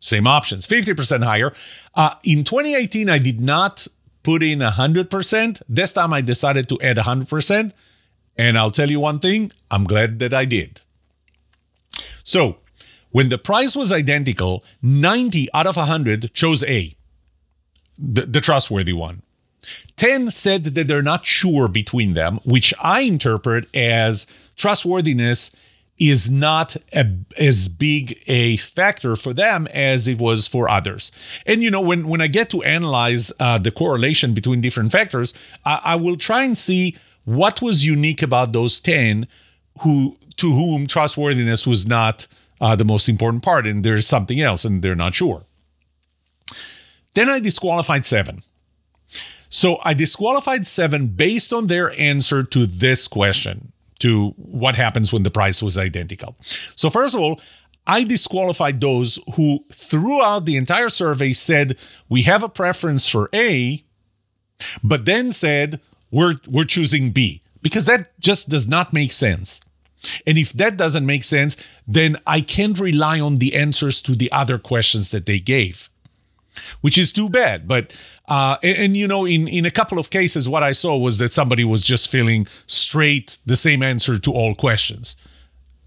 same 0.00 0.26
options, 0.26 0.66
50% 0.66 1.24
higher. 1.24 1.52
Uh, 1.94 2.14
in 2.22 2.44
2018, 2.44 3.08
I 3.08 3.18
did 3.18 3.40
not 3.40 3.86
put 4.22 4.42
in 4.42 4.60
100%. 4.60 5.62
This 5.68 5.92
time 5.92 6.12
I 6.12 6.20
decided 6.20 6.68
to 6.68 6.80
add 6.80 6.96
100%. 6.96 7.72
And 8.36 8.56
I'll 8.56 8.70
tell 8.70 8.88
you 8.88 9.00
one 9.00 9.18
thing 9.18 9.50
I'm 9.70 9.84
glad 9.84 10.20
that 10.20 10.32
I 10.32 10.44
did. 10.44 10.80
So, 12.22 12.58
when 13.10 13.30
the 13.30 13.38
price 13.38 13.74
was 13.74 13.90
identical, 13.90 14.62
90 14.82 15.48
out 15.52 15.66
of 15.66 15.76
100 15.76 16.32
chose 16.34 16.62
A, 16.64 16.94
the, 17.98 18.22
the 18.22 18.40
trustworthy 18.40 18.92
one. 18.92 19.22
10 19.96 20.30
said 20.30 20.64
that 20.64 20.86
they're 20.86 21.02
not 21.02 21.26
sure 21.26 21.68
between 21.68 22.14
them, 22.14 22.40
which 22.44 22.72
I 22.80 23.00
interpret 23.00 23.74
as 23.74 24.26
trustworthiness 24.56 25.50
is 25.98 26.30
not 26.30 26.76
a, 26.92 27.06
as 27.38 27.68
big 27.68 28.22
a 28.26 28.56
factor 28.58 29.16
for 29.16 29.34
them 29.34 29.66
as 29.68 30.06
it 30.06 30.18
was 30.18 30.46
for 30.46 30.68
others. 30.68 31.10
And 31.44 31.62
you 31.62 31.70
know, 31.70 31.80
when 31.80 32.06
when 32.06 32.20
I 32.20 32.28
get 32.28 32.50
to 32.50 32.62
analyze 32.62 33.32
uh, 33.40 33.58
the 33.58 33.70
correlation 33.70 34.34
between 34.34 34.60
different 34.60 34.92
factors, 34.92 35.34
I, 35.64 35.80
I 35.84 35.94
will 35.96 36.16
try 36.16 36.44
and 36.44 36.56
see 36.56 36.96
what 37.24 37.60
was 37.60 37.84
unique 37.84 38.22
about 38.22 38.52
those 38.52 38.78
ten 38.78 39.26
who 39.80 40.16
to 40.36 40.54
whom 40.54 40.86
trustworthiness 40.86 41.66
was 41.66 41.86
not 41.86 42.26
uh, 42.60 42.76
the 42.76 42.84
most 42.84 43.08
important 43.08 43.42
part, 43.42 43.66
and 43.66 43.84
there's 43.84 44.06
something 44.06 44.40
else, 44.40 44.64
and 44.64 44.82
they're 44.82 44.94
not 44.94 45.14
sure. 45.14 45.44
Then 47.14 47.28
I 47.28 47.40
disqualified 47.40 48.04
seven. 48.04 48.44
So 49.50 49.78
I 49.82 49.94
disqualified 49.94 50.66
seven 50.66 51.08
based 51.08 51.52
on 51.52 51.66
their 51.66 51.98
answer 51.98 52.42
to 52.42 52.66
this 52.66 53.08
question 53.08 53.72
to 54.00 54.30
what 54.36 54.76
happens 54.76 55.12
when 55.12 55.22
the 55.22 55.30
price 55.30 55.62
was 55.62 55.76
identical. 55.76 56.36
So, 56.76 56.90
first 56.90 57.14
of 57.14 57.20
all, 57.20 57.40
I 57.86 58.04
disqualified 58.04 58.80
those 58.80 59.18
who, 59.34 59.64
throughout 59.72 60.44
the 60.44 60.56
entire 60.56 60.90
survey, 60.90 61.32
said 61.32 61.76
we 62.08 62.22
have 62.22 62.42
a 62.42 62.48
preference 62.48 63.08
for 63.08 63.30
A, 63.34 63.82
but 64.84 65.04
then 65.04 65.32
said 65.32 65.80
we're, 66.10 66.34
we're 66.46 66.64
choosing 66.64 67.10
B, 67.10 67.42
because 67.62 67.86
that 67.86 68.18
just 68.20 68.48
does 68.50 68.68
not 68.68 68.92
make 68.92 69.12
sense. 69.12 69.60
And 70.26 70.38
if 70.38 70.52
that 70.52 70.76
doesn't 70.76 71.06
make 71.06 71.24
sense, 71.24 71.56
then 71.86 72.18
I 72.26 72.40
can't 72.40 72.78
rely 72.78 73.18
on 73.18 73.36
the 73.36 73.56
answers 73.56 74.00
to 74.02 74.14
the 74.14 74.30
other 74.30 74.58
questions 74.58 75.10
that 75.10 75.26
they 75.26 75.40
gave 75.40 75.90
which 76.80 76.98
is 76.98 77.12
too 77.12 77.28
bad. 77.28 77.68
But 77.68 77.94
uh, 78.28 78.56
and, 78.62 78.76
and, 78.78 78.96
you 78.96 79.08
know, 79.08 79.24
in 79.24 79.48
in 79.48 79.66
a 79.66 79.70
couple 79.70 79.98
of 79.98 80.10
cases, 80.10 80.48
what 80.48 80.62
I 80.62 80.72
saw 80.72 80.96
was 80.96 81.18
that 81.18 81.32
somebody 81.32 81.64
was 81.64 81.82
just 81.82 82.10
filling 82.10 82.46
straight 82.66 83.38
the 83.46 83.56
same 83.56 83.82
answer 83.82 84.18
to 84.18 84.32
all 84.32 84.54
questions. 84.54 85.16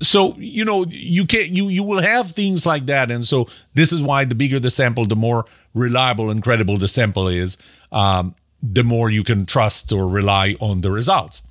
So 0.01 0.35
you 0.37 0.65
know, 0.65 0.85
you 0.89 1.25
can 1.25 1.53
you 1.53 1.69
you 1.69 1.83
will 1.83 2.01
have 2.01 2.31
things 2.31 2.65
like 2.65 2.87
that, 2.87 3.11
and 3.11 3.25
so 3.25 3.47
this 3.75 3.91
is 3.91 4.01
why 4.01 4.25
the 4.25 4.35
bigger 4.35 4.59
the 4.59 4.71
sample, 4.71 5.05
the 5.05 5.15
more 5.15 5.45
reliable 5.75 6.31
and 6.31 6.41
credible 6.41 6.77
the 6.77 6.87
sample 6.87 7.27
is. 7.27 7.57
Um, 7.91 8.35
the 8.63 8.83
more 8.83 9.09
you 9.09 9.23
can 9.23 9.45
trust 9.45 9.91
or 9.91 10.07
rely 10.07 10.55
on 10.59 10.81
the 10.81 10.91
results. 10.91 11.41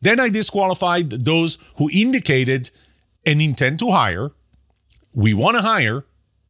Then 0.00 0.20
I 0.20 0.28
disqualified 0.28 1.10
those 1.10 1.58
who 1.76 1.90
indicated 1.92 2.70
an 3.26 3.40
intent 3.40 3.80
to 3.80 3.90
hire. 3.90 4.30
We 5.14 5.34
want 5.34 5.56
to 5.56 5.62
hire, 5.62 6.04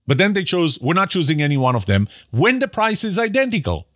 but 0.06 0.18
then 0.18 0.32
they 0.32 0.44
chose, 0.44 0.80
we're 0.80 0.94
not 0.94 1.10
choosing 1.10 1.40
any 1.40 1.56
one 1.56 1.76
of 1.76 1.86
them 1.86 2.08
when 2.30 2.58
the 2.58 2.68
price 2.68 3.04
is 3.04 3.18
identical. 3.18 3.86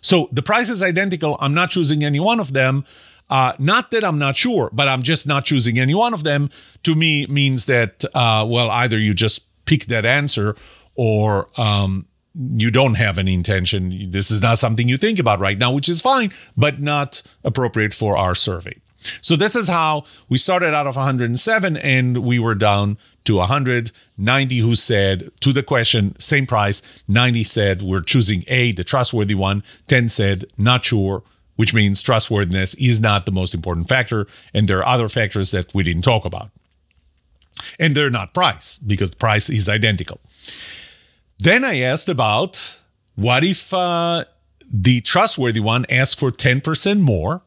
So 0.00 0.28
the 0.32 0.42
price 0.42 0.70
is 0.70 0.82
identical. 0.82 1.36
I'm 1.40 1.54
not 1.54 1.70
choosing 1.70 2.04
any 2.04 2.20
one 2.20 2.40
of 2.40 2.52
them. 2.52 2.84
Uh, 3.30 3.52
not 3.58 3.90
that 3.90 4.04
I'm 4.04 4.18
not 4.18 4.36
sure, 4.36 4.70
but 4.72 4.88
I'm 4.88 5.02
just 5.02 5.26
not 5.26 5.44
choosing 5.44 5.78
any 5.78 5.94
one 5.94 6.14
of 6.14 6.24
them. 6.24 6.48
To 6.84 6.94
me, 6.94 7.26
means 7.26 7.66
that 7.66 8.04
uh, 8.14 8.46
well, 8.48 8.70
either 8.70 8.98
you 8.98 9.12
just 9.12 9.42
pick 9.66 9.86
that 9.86 10.06
answer, 10.06 10.56
or 10.94 11.48
um, 11.60 12.06
you 12.34 12.70
don't 12.70 12.94
have 12.94 13.18
any 13.18 13.34
intention. 13.34 14.10
This 14.10 14.30
is 14.30 14.40
not 14.40 14.58
something 14.58 14.88
you 14.88 14.96
think 14.96 15.18
about 15.18 15.40
right 15.40 15.58
now, 15.58 15.72
which 15.72 15.88
is 15.88 16.00
fine, 16.00 16.32
but 16.56 16.80
not 16.80 17.22
appropriate 17.44 17.92
for 17.92 18.16
our 18.16 18.34
survey. 18.34 18.80
So 19.20 19.36
this 19.36 19.54
is 19.54 19.68
how 19.68 20.04
we 20.28 20.38
started 20.38 20.74
out 20.74 20.86
of 20.86 20.96
107 20.96 21.76
and 21.76 22.18
we 22.18 22.38
were 22.38 22.54
down 22.54 22.98
to 23.24 23.36
190 23.36 24.58
who 24.58 24.74
said 24.74 25.30
to 25.40 25.52
the 25.52 25.62
question, 25.62 26.18
same 26.18 26.46
price. 26.46 26.82
90 27.06 27.44
said 27.44 27.82
we're 27.82 28.00
choosing 28.00 28.44
A, 28.48 28.72
the 28.72 28.84
trustworthy 28.84 29.34
one. 29.34 29.62
10 29.86 30.08
said 30.08 30.46
not 30.56 30.84
sure, 30.84 31.22
which 31.56 31.74
means 31.74 32.02
trustworthiness 32.02 32.74
is 32.74 33.00
not 33.00 33.26
the 33.26 33.32
most 33.32 33.54
important 33.54 33.88
factor. 33.88 34.26
And 34.52 34.68
there 34.68 34.78
are 34.78 34.86
other 34.86 35.08
factors 35.08 35.50
that 35.52 35.72
we 35.74 35.82
didn't 35.82 36.04
talk 36.04 36.24
about. 36.24 36.50
And 37.78 37.96
they're 37.96 38.10
not 38.10 38.34
price 38.34 38.78
because 38.78 39.10
the 39.10 39.16
price 39.16 39.50
is 39.50 39.68
identical. 39.68 40.20
Then 41.38 41.64
I 41.64 41.80
asked 41.80 42.08
about 42.08 42.78
what 43.14 43.44
if 43.44 43.72
uh, 43.72 44.24
the 44.70 45.00
trustworthy 45.00 45.60
one 45.60 45.86
asked 45.88 46.18
for 46.18 46.30
10% 46.30 47.00
more 47.00 47.42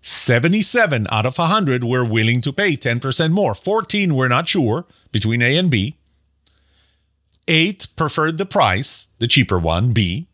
77 0.00 1.06
out 1.10 1.26
of 1.26 1.38
100 1.38 1.84
were 1.84 2.04
willing 2.04 2.40
to 2.42 2.52
pay 2.52 2.76
10% 2.76 3.32
more. 3.32 3.54
14 3.54 4.14
were 4.14 4.28
not 4.28 4.48
sure 4.48 4.86
between 5.12 5.42
A 5.42 5.56
and 5.56 5.70
B. 5.70 5.98
Eight 7.46 7.88
preferred 7.96 8.38
the 8.38 8.46
price, 8.46 9.06
the 9.18 9.26
cheaper 9.26 9.58
one, 9.58 9.92
B. 9.92 10.28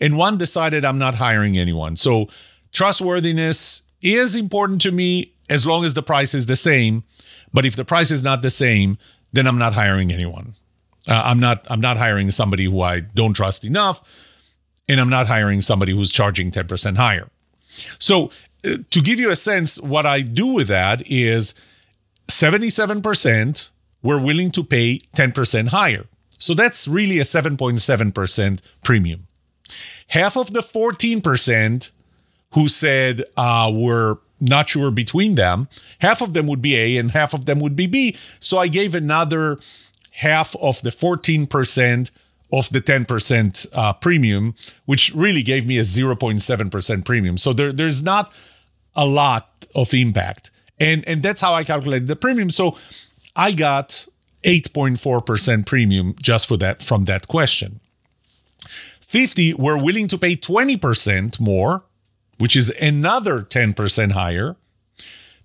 And 0.00 0.16
one 0.16 0.38
decided 0.38 0.84
I'm 0.84 0.98
not 0.98 1.16
hiring 1.16 1.58
anyone. 1.58 1.96
So 1.96 2.28
trustworthiness 2.72 3.82
is 4.00 4.34
important 4.34 4.80
to 4.82 4.92
me 4.92 5.34
as 5.48 5.66
long 5.66 5.84
as 5.84 5.94
the 5.94 6.02
price 6.02 6.34
is 6.34 6.46
the 6.46 6.56
same. 6.56 7.04
But 7.52 7.66
if 7.66 7.76
the 7.76 7.84
price 7.84 8.10
is 8.10 8.22
not 8.22 8.42
the 8.42 8.50
same, 8.50 8.98
then 9.32 9.46
I'm 9.46 9.58
not 9.58 9.74
hiring 9.74 10.10
anyone. 10.10 10.54
Uh, 11.06 11.22
I'm 11.24 11.38
not 11.38 11.66
I'm 11.70 11.80
not 11.80 11.98
hiring 11.98 12.30
somebody 12.30 12.64
who 12.64 12.80
I 12.80 13.00
don't 13.00 13.34
trust 13.34 13.64
enough, 13.64 14.00
and 14.88 15.00
I'm 15.00 15.10
not 15.10 15.26
hiring 15.26 15.60
somebody 15.60 15.92
who's 15.92 16.10
charging 16.10 16.50
10% 16.50 16.96
higher. 16.96 17.28
So 17.98 18.30
to 18.64 19.02
give 19.02 19.18
you 19.18 19.30
a 19.30 19.36
sense, 19.36 19.78
what 19.80 20.06
I 20.06 20.20
do 20.20 20.46
with 20.46 20.68
that 20.68 21.02
is 21.06 21.54
77% 22.28 23.68
were 24.02 24.18
willing 24.18 24.50
to 24.52 24.64
pay 24.64 25.00
10% 25.16 25.68
higher. 25.68 26.06
So 26.38 26.54
that's 26.54 26.88
really 26.88 27.18
a 27.18 27.24
7.7% 27.24 28.58
premium. 28.82 29.26
Half 30.08 30.36
of 30.36 30.52
the 30.52 30.60
14% 30.60 31.90
who 32.52 32.68
said 32.68 33.24
uh, 33.36 33.70
were 33.74 34.18
not 34.40 34.68
sure 34.68 34.90
between 34.90 35.36
them, 35.36 35.68
half 36.00 36.20
of 36.20 36.34
them 36.34 36.46
would 36.46 36.60
be 36.60 36.76
A 36.76 36.96
and 36.98 37.10
half 37.10 37.34
of 37.34 37.46
them 37.46 37.60
would 37.60 37.76
be 37.76 37.86
B. 37.86 38.16
So 38.40 38.58
I 38.58 38.68
gave 38.68 38.94
another 38.94 39.58
half 40.10 40.54
of 40.56 40.82
the 40.82 40.90
14% 40.90 42.10
of 42.52 42.70
the 42.70 42.80
10% 42.80 43.66
uh, 43.72 43.92
premium, 43.94 44.54
which 44.84 45.12
really 45.14 45.42
gave 45.42 45.66
me 45.66 45.78
a 45.78 45.82
0.7% 45.82 47.04
premium. 47.04 47.38
So 47.38 47.52
there, 47.52 47.72
there's 47.72 48.02
not 48.02 48.32
a 48.96 49.06
lot 49.06 49.66
of 49.74 49.92
impact. 49.94 50.50
And 50.78 51.06
and 51.06 51.22
that's 51.22 51.40
how 51.40 51.54
I 51.54 51.64
calculated 51.64 52.08
the 52.08 52.16
premium. 52.16 52.50
So 52.50 52.76
I 53.36 53.52
got 53.52 54.06
8.4% 54.44 55.66
premium 55.66 56.14
just 56.20 56.46
for 56.46 56.56
that 56.58 56.82
from 56.82 57.04
that 57.04 57.28
question. 57.28 57.80
50 59.00 59.54
were 59.54 59.78
willing 59.78 60.08
to 60.08 60.18
pay 60.18 60.36
20% 60.36 61.38
more, 61.38 61.84
which 62.38 62.56
is 62.56 62.70
another 62.80 63.42
10% 63.42 64.12
higher. 64.12 64.56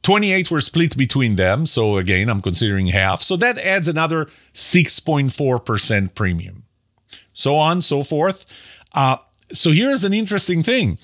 28 0.01 0.49
were 0.49 0.61
split 0.61 0.97
between 0.97 1.35
them. 1.35 1.65
So 1.65 1.97
again, 1.97 2.29
I'm 2.29 2.41
considering 2.41 2.87
half. 2.87 3.21
So 3.21 3.35
that 3.37 3.57
adds 3.59 3.87
another 3.87 4.25
6.4% 4.53 6.15
premium. 6.15 6.63
So 7.33 7.55
on, 7.55 7.81
so 7.81 8.03
forth. 8.03 8.45
Uh, 8.93 9.17
so 9.51 9.71
here's 9.71 10.03
an 10.03 10.13
interesting 10.13 10.63
thing 10.63 10.97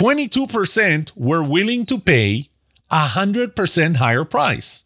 22% 0.00 1.12
were 1.14 1.42
willing 1.42 1.84
to 1.84 1.98
pay 1.98 2.48
a 2.90 3.08
100% 3.08 3.96
higher 3.96 4.24
price. 4.24 4.84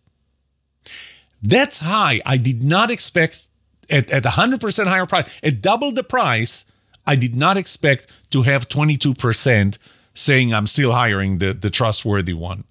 That's 1.41 1.79
high. 1.79 2.21
I 2.27 2.37
did 2.37 2.65
not 2.65 2.91
expect 2.91 3.45
at, 3.89 4.11
at 4.11 4.25
100% 4.25 4.87
higher 4.89 5.07
price, 5.07 5.31
at 5.41 5.63
double 5.63 5.93
the 5.93 6.03
price, 6.03 6.65
I 7.07 7.15
did 7.15 7.37
not 7.37 7.57
expect 7.57 8.09
to 8.31 8.43
have 8.43 8.69
22% 8.69 9.79
saying 10.15 10.53
I'm 10.53 10.67
still 10.67 10.93
hiring 10.93 11.39
the, 11.39 11.53
the 11.53 11.71
trustworthy 11.71 12.33
one. 12.33 12.65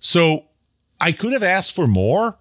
So 0.00 0.46
I 1.00 1.12
could 1.12 1.32
have 1.32 1.44
asked 1.44 1.72
for 1.72 1.86
more. 1.86 2.38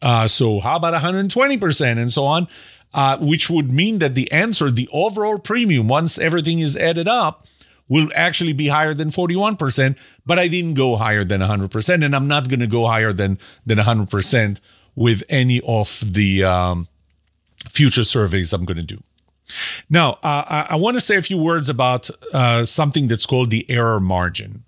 Uh, 0.00 0.26
so 0.26 0.60
how 0.60 0.76
about 0.76 0.94
120% 0.94 1.98
and 1.98 2.10
so 2.10 2.24
on, 2.24 2.48
uh, 2.94 3.18
which 3.18 3.50
would 3.50 3.70
mean 3.70 3.98
that 3.98 4.14
the 4.14 4.32
answer, 4.32 4.70
the 4.70 4.88
overall 4.90 5.38
premium, 5.38 5.86
once 5.86 6.16
everything 6.18 6.60
is 6.60 6.78
added 6.78 7.08
up, 7.08 7.46
will 7.92 8.08
actually 8.14 8.54
be 8.54 8.68
higher 8.68 8.94
than 8.94 9.10
41%, 9.10 9.98
but 10.24 10.38
I 10.38 10.48
didn't 10.48 10.74
go 10.74 10.96
higher 10.96 11.24
than 11.24 11.42
100%, 11.42 12.04
and 12.04 12.16
I'm 12.16 12.26
not 12.26 12.48
going 12.48 12.60
to 12.60 12.66
go 12.66 12.86
higher 12.86 13.12
than, 13.12 13.38
than 13.66 13.76
100% 13.76 14.60
with 14.94 15.22
any 15.28 15.60
of 15.60 16.02
the 16.02 16.42
um, 16.42 16.88
future 17.68 18.04
surveys 18.04 18.54
I'm 18.54 18.64
going 18.64 18.78
to 18.78 18.82
do. 18.82 19.02
Now, 19.90 20.12
uh, 20.22 20.44
I, 20.48 20.66
I 20.70 20.76
want 20.76 20.96
to 20.96 21.02
say 21.02 21.16
a 21.16 21.22
few 21.22 21.36
words 21.36 21.68
about 21.68 22.08
uh, 22.32 22.64
something 22.64 23.08
that's 23.08 23.26
called 23.26 23.50
the 23.50 23.70
error 23.70 24.00
margin. 24.00 24.64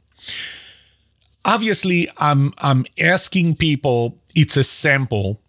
Obviously, 1.46 2.08
I'm 2.18 2.52
I'm 2.58 2.84
asking 3.00 3.56
people. 3.56 4.18
It's 4.34 4.56
a 4.56 4.64
sample 4.64 5.40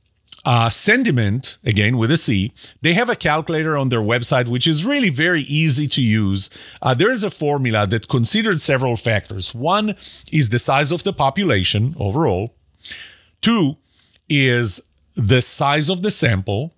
uh, 0.45 0.69
Centiment, 0.69 1.58
again 1.63 1.97
with 1.97 2.12
a 2.12 2.17
C, 2.17 2.53
they 2.81 2.93
have 2.93 3.10
a 3.10 3.15
calculator 3.15 3.75
on 3.75 3.89
their 3.89 4.01
website, 4.01 4.47
which 4.47 4.67
is 4.67 4.86
really 4.86 5.10
very 5.10 5.41
easy 5.41 5.88
to 5.88 6.01
use. 6.01 6.49
Uh, 6.81 6.93
there 6.93 7.12
is 7.12 7.23
a 7.23 7.31
formula 7.31 7.88
that 7.88 8.08
considered 8.08 8.62
several 8.62 8.95
factors. 8.95 9.55
One 9.55 9.95
is 10.31 10.49
the 10.49 10.60
size 10.60 10.91
of 10.91 11.03
the 11.03 11.13
population 11.13 11.95
overall, 11.99 12.55
two 13.41 13.77
is 14.29 14.81
the 15.15 15.41
size 15.41 15.89
of 15.89 16.01
the 16.01 16.12
sample, 16.12 16.73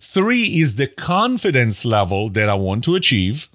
three 0.00 0.44
is 0.60 0.76
the 0.76 0.86
confidence 0.86 1.84
level 1.84 2.30
that 2.30 2.48
I 2.48 2.54
want 2.54 2.84
to 2.84 2.94
achieve. 2.94 3.48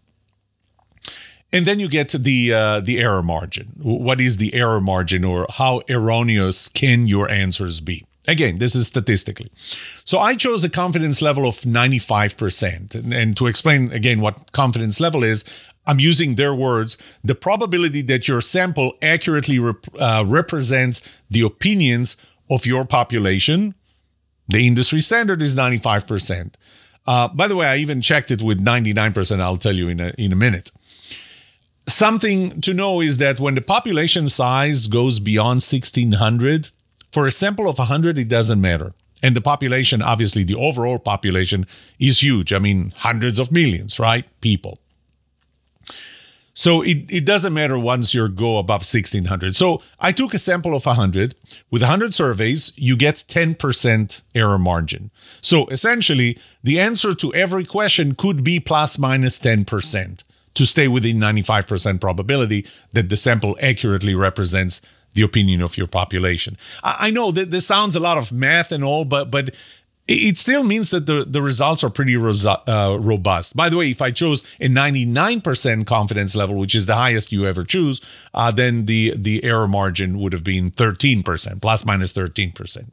And 1.52 1.66
then 1.66 1.80
you 1.80 1.88
get 1.88 2.10
the 2.10 2.54
uh, 2.54 2.80
the 2.82 3.00
error 3.00 3.24
margin. 3.24 3.72
What 3.78 4.20
is 4.20 4.36
the 4.36 4.54
error 4.54 4.82
margin, 4.82 5.24
or 5.24 5.48
how 5.50 5.82
erroneous 5.90 6.68
can 6.68 7.08
your 7.08 7.32
answers 7.32 7.80
be? 7.80 8.04
Again, 8.28 8.58
this 8.58 8.76
is 8.76 8.88
statistically. 8.88 9.52
So 10.04 10.20
I 10.20 10.36
chose 10.36 10.64
a 10.64 10.70
confidence 10.70 11.22
level 11.22 11.48
of 11.48 11.62
95%. 11.62 12.94
And, 12.94 13.14
and, 13.14 13.38
to 13.38 13.48
explain 13.48 13.92
again 13.92 14.20
what 14.20 14.52
confidence 14.52 15.00
level 15.00 15.24
is, 15.24 15.46
I'm 15.86 16.00
using 16.00 16.36
their 16.36 16.54
words 16.54 16.98
the 17.24 17.36
probability 17.36 18.02
that 18.04 18.28
your 18.28 18.42
sample 18.42 18.94
accurately 19.02 19.60
rep- 19.60 19.88
uh, 19.98 20.26
represents 20.28 21.02
the 21.30 21.42
opinions 21.42 22.18
of 22.50 22.66
your 22.66 22.84
population. 22.84 23.74
The 24.50 24.68
industry 24.68 25.00
standard 25.00 25.42
is 25.42 25.56
95%. 25.56 26.56
Uh, 27.06 27.30
by 27.30 27.48
the 27.48 27.56
way, 27.56 27.68
I 27.68 27.78
even 27.78 28.02
checked 28.02 28.32
it 28.32 28.42
with 28.42 28.64
99%. 28.64 29.40
I'll 29.40 29.56
tell 29.56 29.76
you 29.76 29.88
in 29.88 30.02
a, 30.02 30.10
in 30.18 30.34
a 30.34 30.36
minute. 30.36 30.72
Something 31.88 32.60
to 32.62 32.74
know 32.74 33.00
is 33.00 33.18
that 33.18 33.40
when 33.40 33.56
the 33.56 33.62
population 33.62 34.28
size 34.28 34.88
goes 34.88 35.20
beyond 35.20 35.62
1600, 35.62 36.72
for 37.18 37.26
a 37.26 37.32
sample 37.32 37.68
of 37.68 37.80
100, 37.80 38.20
it 38.20 38.28
doesn't 38.28 38.62
matter. 38.62 38.94
And 39.24 39.36
the 39.36 39.42
population, 39.42 40.04
obviously, 40.04 40.44
the 40.44 40.54
overall 40.54 41.00
population 41.00 41.66
is 41.98 42.22
huge. 42.22 42.54
I 42.54 42.60
mean, 42.60 42.94
hundreds 42.96 43.40
of 43.40 43.52
millions, 43.52 44.00
right? 44.00 44.26
People. 44.40 44.78
So 46.54 46.84
it, 46.84 47.12
it 47.12 47.26
doesn't 47.26 47.56
matter 47.56 47.80
once 47.80 48.14
you 48.14 48.30
go 48.30 48.60
above 48.60 48.82
1600. 48.82 49.56
So 49.56 49.82
I 50.00 50.12
took 50.12 50.36
a 50.36 50.38
sample 50.38 50.76
of 50.76 50.86
100. 50.86 51.34
With 51.72 51.82
100 51.82 52.14
surveys, 52.14 52.72
you 52.76 52.96
get 52.96 53.16
10% 53.28 54.22
error 54.36 54.60
margin. 54.60 55.10
So 55.42 55.66
essentially, 55.70 56.38
the 56.62 56.80
answer 56.80 57.16
to 57.16 57.34
every 57.34 57.66
question 57.66 58.14
could 58.14 58.44
be 58.44 58.60
plus 58.60 59.00
minus 59.00 59.40
10% 59.40 60.24
to 60.54 60.66
stay 60.68 60.88
within 60.88 61.18
95% 61.18 62.00
probability 62.00 62.68
that 62.94 63.10
the 63.10 63.18
sample 63.18 63.58
accurately 63.60 64.14
represents 64.14 64.82
the 65.18 65.24
opinion 65.24 65.62
of 65.62 65.78
your 65.78 65.88
population. 65.88 66.58
I, 66.84 67.08
I 67.08 67.10
know 67.10 67.32
that 67.32 67.52
this 67.52 67.66
sounds 67.66 67.96
a 67.96 68.00
lot 68.00 68.18
of 68.18 68.32
math 68.32 68.72
and 68.72 68.84
all, 68.84 69.04
but 69.04 69.32
but 69.32 69.54
it 70.08 70.38
still 70.38 70.64
means 70.64 70.90
that 70.92 71.06
the, 71.06 71.26
the 71.26 71.42
results 71.42 71.84
are 71.84 71.90
pretty 71.90 72.16
uh, 72.16 72.98
robust. 72.98 73.56
By 73.58 73.68
the 73.68 73.76
way, 73.76 73.92
if 73.92 74.02
I 74.02 74.12
chose 74.12 74.42
a 74.62 74.70
99% 74.70 75.86
confidence 75.86 76.34
level, 76.34 76.56
which 76.56 76.76
is 76.76 76.86
the 76.86 76.96
highest 76.96 77.34
you 77.34 77.46
ever 77.46 77.66
choose, 77.66 78.00
uh, 78.34 78.52
then 78.52 78.86
the, 78.86 79.14
the 79.18 79.44
error 79.44 79.68
margin 79.68 80.18
would 80.20 80.32
have 80.32 80.46
been 80.46 80.72
13%, 80.72 81.62
plus 81.62 81.86
minus 81.86 82.14
13%. 82.14 82.90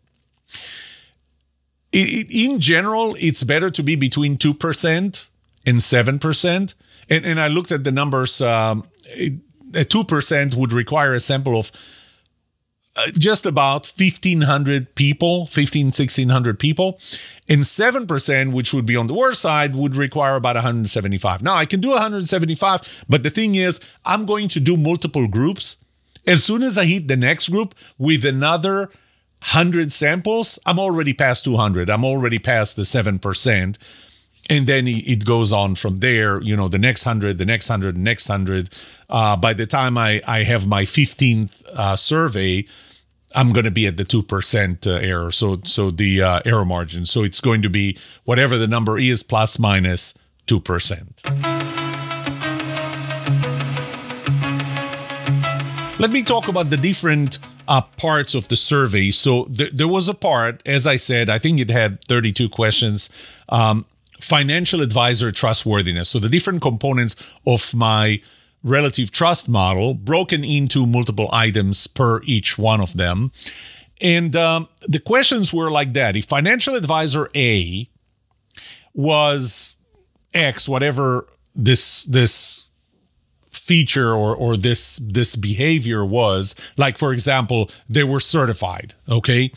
It, 1.93 2.27
in 2.33 2.59
general, 2.59 3.17
it's 3.21 3.45
better 3.45 3.71
to 3.71 3.83
be 3.85 3.95
between 3.95 4.37
2% 4.37 5.27
and 5.67 5.79
7%. 5.79 6.75
And, 7.11 7.25
and 7.25 7.41
I 7.41 7.47
looked 7.47 7.71
at 7.71 7.85
the 7.85 7.93
numbers. 7.93 8.41
Um, 8.41 8.89
it, 9.05 9.35
a 9.75 9.85
2% 9.85 10.55
would 10.55 10.73
require 10.73 11.15
a 11.15 11.21
sample 11.21 11.59
of 11.59 11.71
Uh, 12.97 13.11
just 13.19 13.45
about 13.45 13.93
1500 13.97 14.95
people 14.95 15.47
15 15.47 15.87
1600 15.87 16.59
people 16.61 17.01
and 17.49 17.63
7% 17.63 18.53
which 18.53 18.73
would 18.73 18.87
be 18.87 18.95
on 18.95 19.09
the 19.09 19.15
worst 19.15 19.41
side 19.41 19.75
would 19.75 19.97
require 19.97 20.37
about 20.37 20.55
175 20.55 21.43
now 21.43 21.55
i 21.55 21.67
can 21.67 21.81
do 21.81 21.91
175 21.91 23.05
but 23.09 23.25
the 23.25 23.31
thing 23.31 23.57
is 23.57 23.81
i'm 24.05 24.25
going 24.27 24.49
to 24.49 24.61
do 24.61 24.77
multiple 24.77 25.27
groups. 25.27 25.77
As 26.25 26.45
soon 26.45 26.63
as 26.63 26.79
i 26.79 26.85
hit 26.85 27.09
the 27.09 27.17
next 27.17 27.49
group 27.49 27.75
with 27.99 28.25
another 28.25 28.87
100 29.43 29.93
samples 29.93 30.61
i'm 30.65 30.79
already 30.79 31.13
past 31.13 31.45
200 31.45 31.91
i'm 31.91 32.05
already 32.05 32.39
past 32.39 32.77
the 32.77 32.83
7% 32.83 33.77
and 34.51 34.67
then 34.67 34.87
it 34.87 35.25
goes 35.25 35.53
on 35.53 35.75
from 35.75 36.01
there 36.01 36.41
you 36.43 36.57
know 36.57 36.69
the 36.69 36.79
next 36.79 37.07
100 37.07 37.39
the 37.39 37.45
next 37.45 37.69
100 37.69 37.97
next 37.97 38.29
100 38.29 38.71
uh, 39.11 39.37
by 39.37 39.53
the 39.53 39.67
time 39.67 39.97
i 39.97 40.21
i 40.27 40.43
have 40.43 40.67
my 40.67 40.85
15th 40.85 41.65
uh, 41.75 41.97
survey 41.97 42.65
i'm 43.35 43.53
going 43.53 43.65
to 43.65 43.71
be 43.71 43.87
at 43.87 43.97
the 43.97 44.05
2% 44.05 44.87
uh, 44.87 44.91
error 44.91 45.31
so 45.31 45.61
so 45.65 45.91
the 45.91 46.23
uh, 46.23 46.41
error 46.45 46.65
margin 46.65 47.07
so 47.07 47.23
it's 47.23 47.41
going 47.41 47.63
to 47.63 47.71
be 47.71 47.99
whatever 48.25 48.57
the 48.57 48.69
number 48.69 48.99
is 48.99 49.23
plus 49.23 49.59
minus 49.59 50.15
2% 50.47 51.75
let 55.99 56.11
me 56.11 56.23
talk 56.23 56.49
about 56.49 56.71
the 56.71 56.77
different 56.77 57.39
uh, 57.67 57.81
parts 57.81 58.35
of 58.35 58.49
the 58.49 58.57
survey. 58.57 59.11
So 59.11 59.47
th- 59.47 59.73
there 59.73 59.89
was 59.89 60.07
a 60.07 60.13
part, 60.13 60.61
as 60.67 60.87
I 60.87 60.97
said, 60.97 61.31
I 61.31 61.39
think 61.39 61.61
it 61.61 61.71
had 61.71 62.05
32 62.05 62.51
questions. 62.51 63.09
Um, 63.49 63.87
financial 64.21 64.81
advisor 64.81 65.33
trustworthiness. 65.33 66.09
So 66.09 66.19
the 66.19 66.29
different 66.29 66.63
components 66.63 67.17
of 67.47 67.75
my 67.75 68.21
relative 68.63 69.11
trust 69.11 69.49
model 69.49 69.95
broken 69.95 70.43
into 70.43 70.87
multiple 70.87 71.29
items 71.33 71.87
per 71.87 72.23
each 72.25 72.59
one 72.59 72.81
of 72.81 72.97
them. 72.97 73.31
And 74.01 74.35
um, 74.35 74.69
the 74.83 74.99
questions 74.99 75.53
were 75.53 75.71
like 75.71 75.93
that. 75.93 76.17
If 76.17 76.25
financial 76.25 76.75
advisor 76.75 77.31
A 77.37 77.89
was 78.93 79.75
X, 80.33 80.69
whatever 80.69 81.29
this 81.55 82.03
this 82.05 82.65
feature 83.51 84.13
or 84.13 84.35
or 84.35 84.57
this 84.57 84.97
this 84.97 85.37
behavior 85.37 86.05
was, 86.05 86.55
like 86.77 86.99
for 86.99 87.13
example, 87.13 87.71
they 87.89 88.05
were 88.05 88.21
certified, 88.21 88.95
okay? 89.09 89.53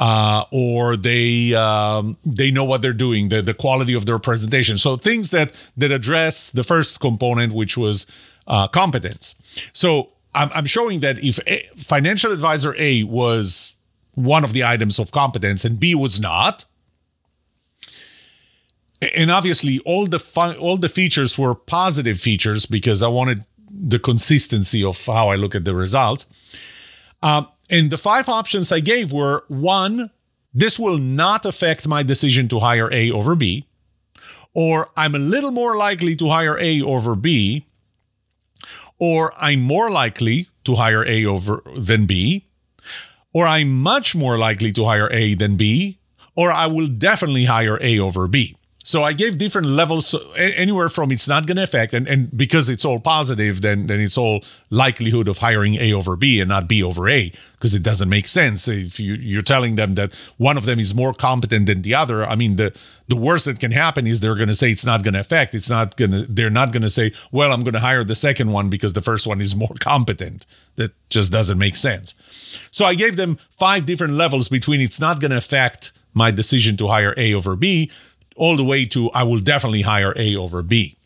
Uh, 0.00 0.44
or 0.50 0.96
they 0.96 1.54
um, 1.54 2.16
they 2.24 2.50
know 2.50 2.64
what 2.64 2.80
they're 2.80 2.94
doing, 2.94 3.28
the 3.28 3.42
the 3.42 3.54
quality 3.54 3.92
of 3.92 4.06
their 4.06 4.18
presentation. 4.18 4.78
So 4.78 4.96
things 4.96 5.28
that 5.30 5.52
that 5.76 5.92
address 5.92 6.50
the 6.50 6.64
first 6.64 7.00
component, 7.00 7.52
which 7.52 7.76
was 7.76 8.06
uh, 8.46 8.66
competence. 8.66 9.34
So 9.74 10.12
I'm, 10.34 10.48
I'm 10.54 10.66
showing 10.66 11.00
that 11.00 11.22
if 11.22 11.38
a, 11.46 11.62
financial 11.76 12.32
advisor 12.32 12.74
A 12.78 13.04
was 13.04 13.74
one 14.14 14.42
of 14.42 14.54
the 14.54 14.64
items 14.64 14.98
of 14.98 15.12
competence 15.12 15.66
and 15.66 15.78
B 15.78 15.94
was 15.94 16.18
not, 16.18 16.64
and 19.02 19.30
obviously 19.30 19.80
all 19.80 20.06
the 20.06 20.18
fun, 20.18 20.56
all 20.56 20.78
the 20.78 20.88
features 20.88 21.38
were 21.38 21.54
positive 21.54 22.18
features 22.18 22.64
because 22.64 23.02
I 23.02 23.08
wanted 23.08 23.44
the 23.70 23.98
consistency 23.98 24.82
of 24.82 25.04
how 25.04 25.28
I 25.28 25.36
look 25.36 25.54
at 25.54 25.66
the 25.66 25.74
results. 25.74 26.26
Um, 27.22 27.48
and 27.70 27.90
the 27.90 27.98
five 27.98 28.28
options 28.28 28.72
I 28.72 28.80
gave 28.80 29.12
were 29.12 29.44
one, 29.48 30.10
this 30.52 30.78
will 30.78 30.98
not 30.98 31.46
affect 31.46 31.86
my 31.86 32.02
decision 32.02 32.48
to 32.48 32.58
hire 32.58 32.92
A 32.92 33.10
over 33.10 33.34
B, 33.34 33.66
or 34.54 34.90
I'm 34.96 35.14
a 35.14 35.18
little 35.18 35.52
more 35.52 35.76
likely 35.76 36.16
to 36.16 36.28
hire 36.28 36.58
A 36.58 36.82
over 36.82 37.14
B, 37.14 37.66
or 38.98 39.32
I'm 39.36 39.60
more 39.60 39.90
likely 39.90 40.48
to 40.64 40.74
hire 40.74 41.06
A 41.06 41.24
over 41.24 41.62
than 41.76 42.06
B, 42.06 42.46
or 43.32 43.46
I'm 43.46 43.80
much 43.80 44.16
more 44.16 44.38
likely 44.38 44.72
to 44.72 44.84
hire 44.84 45.10
A 45.12 45.34
than 45.34 45.56
B, 45.56 45.98
or 46.34 46.50
I 46.50 46.66
will 46.66 46.88
definitely 46.88 47.44
hire 47.44 47.78
A 47.80 47.98
over 48.00 48.26
B. 48.26 48.56
So 48.82 49.02
I 49.04 49.12
gave 49.12 49.36
different 49.36 49.66
levels, 49.66 50.14
uh, 50.14 50.20
anywhere 50.38 50.88
from 50.88 51.12
it's 51.12 51.28
not 51.28 51.46
going 51.46 51.58
to 51.58 51.62
affect, 51.62 51.92
and, 51.92 52.08
and 52.08 52.34
because 52.34 52.70
it's 52.70 52.84
all 52.84 52.98
positive, 52.98 53.60
then 53.60 53.86
then 53.88 54.00
it's 54.00 54.16
all 54.16 54.42
likelihood 54.70 55.28
of 55.28 55.38
hiring 55.38 55.74
A 55.74 55.92
over 55.92 56.16
B 56.16 56.40
and 56.40 56.48
not 56.48 56.66
B 56.66 56.82
over 56.82 57.06
A, 57.06 57.30
because 57.52 57.74
it 57.74 57.82
doesn't 57.82 58.08
make 58.08 58.26
sense 58.26 58.68
if 58.68 58.98
you 58.98 59.14
you're 59.14 59.42
telling 59.42 59.76
them 59.76 59.96
that 59.96 60.14
one 60.38 60.56
of 60.56 60.64
them 60.64 60.80
is 60.80 60.94
more 60.94 61.12
competent 61.12 61.66
than 61.66 61.82
the 61.82 61.94
other. 61.94 62.24
I 62.24 62.36
mean, 62.36 62.56
the 62.56 62.72
the 63.06 63.16
worst 63.16 63.44
that 63.44 63.60
can 63.60 63.72
happen 63.72 64.06
is 64.06 64.20
they're 64.20 64.34
going 64.34 64.48
to 64.48 64.54
say 64.54 64.70
it's 64.70 64.84
not 64.84 65.02
going 65.02 65.14
to 65.14 65.20
affect. 65.20 65.54
It's 65.54 65.68
not 65.68 65.96
going 65.96 66.12
to. 66.12 66.22
They're 66.26 66.48
not 66.48 66.72
going 66.72 66.82
to 66.82 66.88
say, 66.88 67.12
well, 67.30 67.52
I'm 67.52 67.62
going 67.62 67.74
to 67.74 67.80
hire 67.80 68.02
the 68.02 68.14
second 68.14 68.50
one 68.50 68.70
because 68.70 68.94
the 68.94 69.02
first 69.02 69.26
one 69.26 69.42
is 69.42 69.54
more 69.54 69.74
competent. 69.78 70.46
That 70.76 70.92
just 71.10 71.30
doesn't 71.30 71.58
make 71.58 71.76
sense. 71.76 72.14
So 72.70 72.86
I 72.86 72.94
gave 72.94 73.16
them 73.16 73.38
five 73.58 73.84
different 73.84 74.14
levels 74.14 74.48
between 74.48 74.80
it's 74.80 74.98
not 74.98 75.20
going 75.20 75.32
to 75.32 75.36
affect 75.36 75.92
my 76.14 76.30
decision 76.30 76.76
to 76.76 76.88
hire 76.88 77.14
A 77.16 77.34
over 77.34 77.54
B 77.56 77.90
all 78.40 78.56
the 78.56 78.64
way 78.64 78.86
to 78.86 79.10
I 79.10 79.22
will 79.22 79.38
definitely 79.38 79.82
hire 79.82 80.14
A 80.16 80.34
over 80.34 80.62
B. 80.62 80.96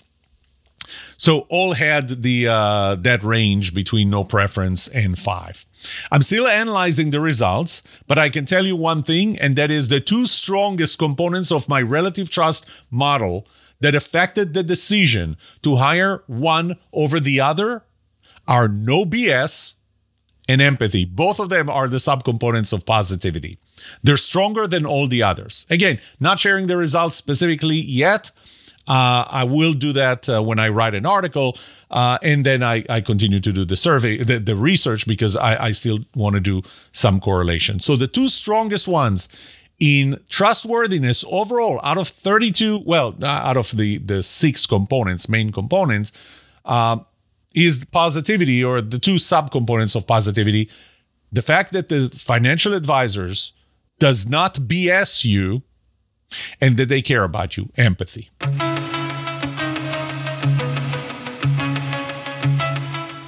So 1.16 1.40
all 1.48 1.74
had 1.74 2.22
the 2.22 2.48
uh, 2.48 2.94
that 2.96 3.22
range 3.22 3.74
between 3.74 4.08
no 4.08 4.24
preference 4.24 4.88
and 4.88 5.18
five. 5.18 5.66
I'm 6.10 6.22
still 6.22 6.46
analyzing 6.46 7.10
the 7.10 7.20
results, 7.20 7.82
but 8.06 8.18
I 8.18 8.30
can 8.30 8.46
tell 8.46 8.64
you 8.64 8.76
one 8.76 9.02
thing, 9.02 9.38
and 9.38 9.56
that 9.56 9.70
is 9.70 9.88
the 9.88 10.00
two 10.00 10.26
strongest 10.26 10.98
components 10.98 11.52
of 11.52 11.68
my 11.68 11.82
relative 11.82 12.30
trust 12.30 12.66
model 12.90 13.46
that 13.80 13.94
affected 13.94 14.54
the 14.54 14.62
decision 14.62 15.36
to 15.62 15.76
hire 15.76 16.22
one 16.26 16.76
over 16.92 17.20
the 17.20 17.40
other 17.40 17.84
are 18.46 18.68
no 18.68 19.04
BS 19.04 19.74
and 20.48 20.60
empathy. 20.60 21.04
Both 21.04 21.40
of 21.40 21.48
them 21.48 21.68
are 21.70 21.88
the 21.88 21.96
subcomponents 21.96 22.72
of 22.72 22.84
positivity. 22.84 23.58
They're 24.02 24.16
stronger 24.16 24.66
than 24.66 24.86
all 24.86 25.08
the 25.08 25.22
others. 25.22 25.66
Again, 25.70 25.98
not 26.20 26.40
sharing 26.40 26.66
the 26.66 26.76
results 26.76 27.16
specifically 27.16 27.76
yet. 27.76 28.30
Uh, 28.86 29.24
I 29.30 29.44
will 29.44 29.72
do 29.72 29.94
that 29.94 30.28
uh, 30.28 30.42
when 30.42 30.58
I 30.58 30.68
write 30.68 30.94
an 30.94 31.06
article, 31.06 31.56
uh, 31.90 32.18
and 32.22 32.44
then 32.44 32.62
I, 32.62 32.84
I, 32.90 33.00
continue 33.00 33.40
to 33.40 33.50
do 33.50 33.64
the 33.64 33.78
survey, 33.78 34.22
the, 34.22 34.38
the 34.38 34.54
research, 34.54 35.06
because 35.06 35.36
I, 35.36 35.68
I 35.68 35.72
still 35.72 36.00
want 36.14 36.34
to 36.34 36.40
do 36.40 36.60
some 36.92 37.18
correlation. 37.18 37.80
So 37.80 37.96
the 37.96 38.06
two 38.06 38.28
strongest 38.28 38.86
ones 38.86 39.30
in 39.80 40.20
trustworthiness 40.28 41.24
overall, 41.28 41.80
out 41.82 41.96
of 41.96 42.08
32, 42.08 42.82
well, 42.84 43.14
uh, 43.22 43.26
out 43.26 43.56
of 43.56 43.74
the 43.76 43.98
the 43.98 44.22
six 44.22 44.66
components, 44.66 45.30
main 45.30 45.50
components, 45.50 46.12
uh, 46.66 46.98
is 47.54 47.84
positivity 47.86 48.62
or 48.62 48.80
the 48.80 48.98
two 48.98 49.16
subcomponents 49.16 49.96
of 49.96 50.06
positivity. 50.06 50.68
The 51.32 51.42
fact 51.42 51.72
that 51.72 51.88
the 51.88 52.10
financial 52.10 52.74
advisors 52.74 53.52
does 53.98 54.28
not 54.28 54.54
BS 54.54 55.24
you 55.24 55.62
and 56.60 56.76
that 56.76 56.88
they 56.88 57.02
care 57.02 57.24
about 57.24 57.56
you. 57.56 57.70
Empathy. 57.76 58.30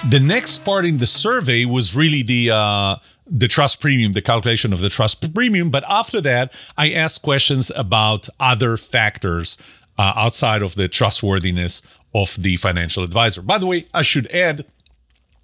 The 0.08 0.20
next 0.20 0.58
part 0.64 0.84
in 0.84 0.98
the 0.98 1.06
survey 1.06 1.64
was 1.64 1.96
really 1.96 2.22
the 2.22 2.50
uh, 2.52 2.96
the 3.26 3.48
trust 3.48 3.80
premium, 3.80 4.12
the 4.12 4.22
calculation 4.22 4.72
of 4.72 4.78
the 4.78 4.88
trust 4.88 5.34
premium. 5.34 5.68
But 5.70 5.82
after 5.88 6.20
that, 6.20 6.52
I 6.76 6.92
asked 6.92 7.22
questions 7.22 7.72
about 7.74 8.28
other 8.38 8.76
factors 8.76 9.56
uh, 9.98 10.12
outside 10.14 10.62
of 10.62 10.76
the 10.76 10.88
trustworthiness 10.88 11.82
of 12.14 12.40
the 12.40 12.56
financial 12.56 13.02
advisor. 13.02 13.42
By 13.42 13.58
the 13.58 13.66
way, 13.66 13.86
I 13.92 14.02
should 14.02 14.26
add 14.28 14.64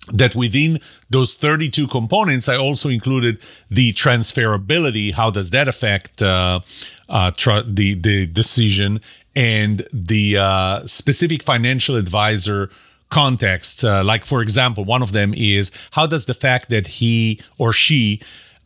that 0.08 0.34
within 0.34 0.80
those 1.10 1.34
32 1.34 1.86
components, 1.86 2.48
I 2.48 2.56
also 2.56 2.88
included 2.88 3.38
the 3.68 3.92
transferability. 3.92 5.14
How 5.14 5.30
does 5.30 5.50
that 5.50 5.68
affect 5.68 6.22
uh, 6.22 6.60
uh, 7.08 7.30
tr- 7.32 7.60
the 7.66 7.94
the 7.94 8.26
decision 8.26 9.00
and 9.36 9.86
the 9.92 10.38
uh, 10.38 10.86
specific 10.86 11.42
financial 11.42 11.96
advisor 11.96 12.70
context? 13.10 13.84
Uh, 13.84 14.02
like, 14.02 14.24
for 14.24 14.42
example, 14.42 14.84
one 14.84 15.02
of 15.02 15.12
them 15.12 15.34
is 15.36 15.70
how 15.92 16.06
does 16.06 16.26
the 16.26 16.34
fact 16.34 16.68
that 16.70 16.86
he 16.86 17.40
or 17.58 17.72
she 17.72 18.20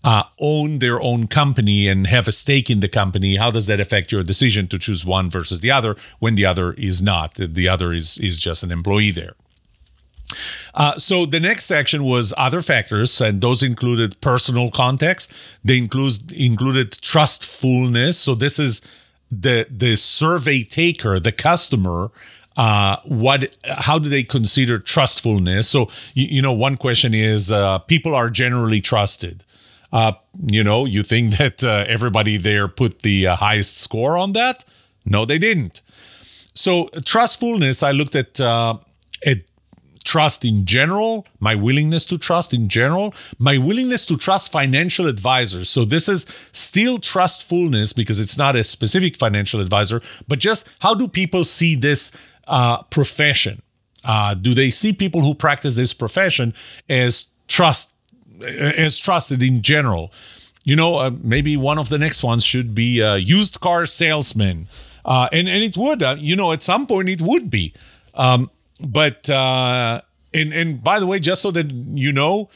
uh, 0.06 0.22
own 0.38 0.78
their 0.78 1.02
own 1.02 1.26
company 1.26 1.88
and 1.88 2.06
have 2.06 2.28
a 2.28 2.32
stake 2.32 2.70
in 2.70 2.78
the 2.78 2.88
company, 2.88 3.34
how 3.36 3.50
does 3.50 3.66
that 3.66 3.80
affect 3.80 4.12
your 4.12 4.22
decision 4.22 4.68
to 4.68 4.78
choose 4.78 5.04
one 5.04 5.28
versus 5.28 5.60
the 5.60 5.70
other 5.72 5.96
when 6.20 6.36
the 6.36 6.46
other 6.46 6.72
is 6.74 7.02
not? 7.02 7.34
The 7.34 7.68
other 7.68 7.92
is 7.92 8.16
is 8.18 8.38
just 8.38 8.62
an 8.62 8.70
employee 8.70 9.10
there. 9.10 9.34
Uh, 10.74 10.96
so 10.98 11.26
the 11.26 11.40
next 11.40 11.64
section 11.66 12.04
was 12.04 12.32
other 12.36 12.62
factors, 12.62 13.20
and 13.20 13.40
those 13.40 13.64
included 13.64 14.20
personal 14.20 14.70
context. 14.70 15.32
They 15.64 15.76
include 15.76 16.30
included 16.30 16.92
trustfulness. 17.02 18.16
So 18.16 18.36
this 18.36 18.60
is 18.60 18.80
the 19.30 19.66
the 19.68 19.96
survey 19.96 20.62
taker, 20.62 21.18
the 21.18 21.32
customer. 21.32 22.12
Uh, 22.56 22.96
what? 23.04 23.56
How 23.64 23.98
do 23.98 24.08
they 24.08 24.22
consider 24.22 24.78
trustfulness? 24.78 25.68
So 25.68 25.88
you, 26.14 26.26
you 26.36 26.42
know, 26.42 26.52
one 26.52 26.76
question 26.76 27.12
is: 27.12 27.50
uh, 27.50 27.80
people 27.80 28.14
are 28.14 28.30
generally 28.30 28.80
trusted. 28.80 29.42
Uh, 29.96 30.12
you 30.46 30.62
know, 30.62 30.85
you 30.85 31.02
think 31.02 31.30
that 31.38 31.64
uh, 31.64 31.87
everybody 31.88 32.37
there 32.37 32.68
put 32.68 33.00
the 33.00 33.26
uh, 33.28 33.37
highest 33.37 33.78
score 33.78 34.18
on 34.18 34.32
that? 34.35 34.62
No, 35.06 35.24
they 35.24 35.38
didn't. 35.38 35.80
So 36.54 36.88
trustfulness, 37.04 37.82
I 37.82 37.92
looked 37.92 38.14
at 38.14 38.38
uh, 38.38 38.76
at 39.24 39.38
trust 40.04 40.44
in 40.44 40.66
general, 40.66 41.26
my 41.40 41.54
willingness 41.54 42.04
to 42.04 42.18
trust 42.18 42.52
in 42.52 42.68
general, 42.68 43.14
my 43.38 43.56
willingness 43.56 44.04
to 44.06 44.16
trust 44.16 44.52
financial 44.52 45.06
advisors. 45.06 45.70
So 45.70 45.85
this 45.85 46.09
is 46.09 46.26
still 46.52 46.98
trustfulness 46.98 47.92
because 47.92 48.20
it's 48.20 48.37
not 48.37 48.54
a 48.54 48.64
specific 48.64 49.16
financial 49.16 49.61
advisor, 49.61 50.00
but 50.28 50.38
just 50.38 50.68
how 50.80 50.94
do 50.94 51.09
people 51.09 51.42
see 51.42 51.74
this 51.74 52.12
uh, 52.46 52.82
profession? 52.85 53.62
Uh, 54.04 54.35
do 54.35 54.54
they 54.54 54.70
see 54.70 54.92
people 54.92 55.22
who 55.22 55.35
practice 55.35 55.74
this 55.74 55.92
profession 55.92 56.54
as 56.88 57.26
trust 57.48 57.90
as 58.42 58.99
trusted 58.99 59.42
in 59.42 59.62
general? 59.62 60.12
You 60.64 60.77
know, 60.77 60.96
uh, 60.96 61.11
maybe 61.22 61.57
one 61.57 61.79
of 61.79 61.88
the 61.88 61.99
next 61.99 62.25
ones 62.25 62.44
should 62.44 62.75
be 62.75 63.01
a 63.01 63.16
used 63.16 63.61
car 63.61 63.87
salesman, 63.87 64.68
uh, 65.05 65.29
and 65.33 65.49
and 65.49 65.62
it 65.62 65.77
would, 65.77 66.03
uh, 66.03 66.16
you 66.18 66.35
know, 66.35 66.53
at 66.53 66.62
some 66.62 66.87
point 66.87 67.09
it 67.09 67.22
would 67.22 67.51
be. 67.51 67.72
Um, 68.14 68.51
but 68.85 69.31
uh, 69.31 70.01
and 70.35 70.53
and 70.53 70.83
by 70.83 70.99
the 70.99 71.07
way, 71.07 71.20
just 71.20 71.42
so 71.42 71.51
that 71.53 71.70
you 71.70 72.12
know, 72.12 72.51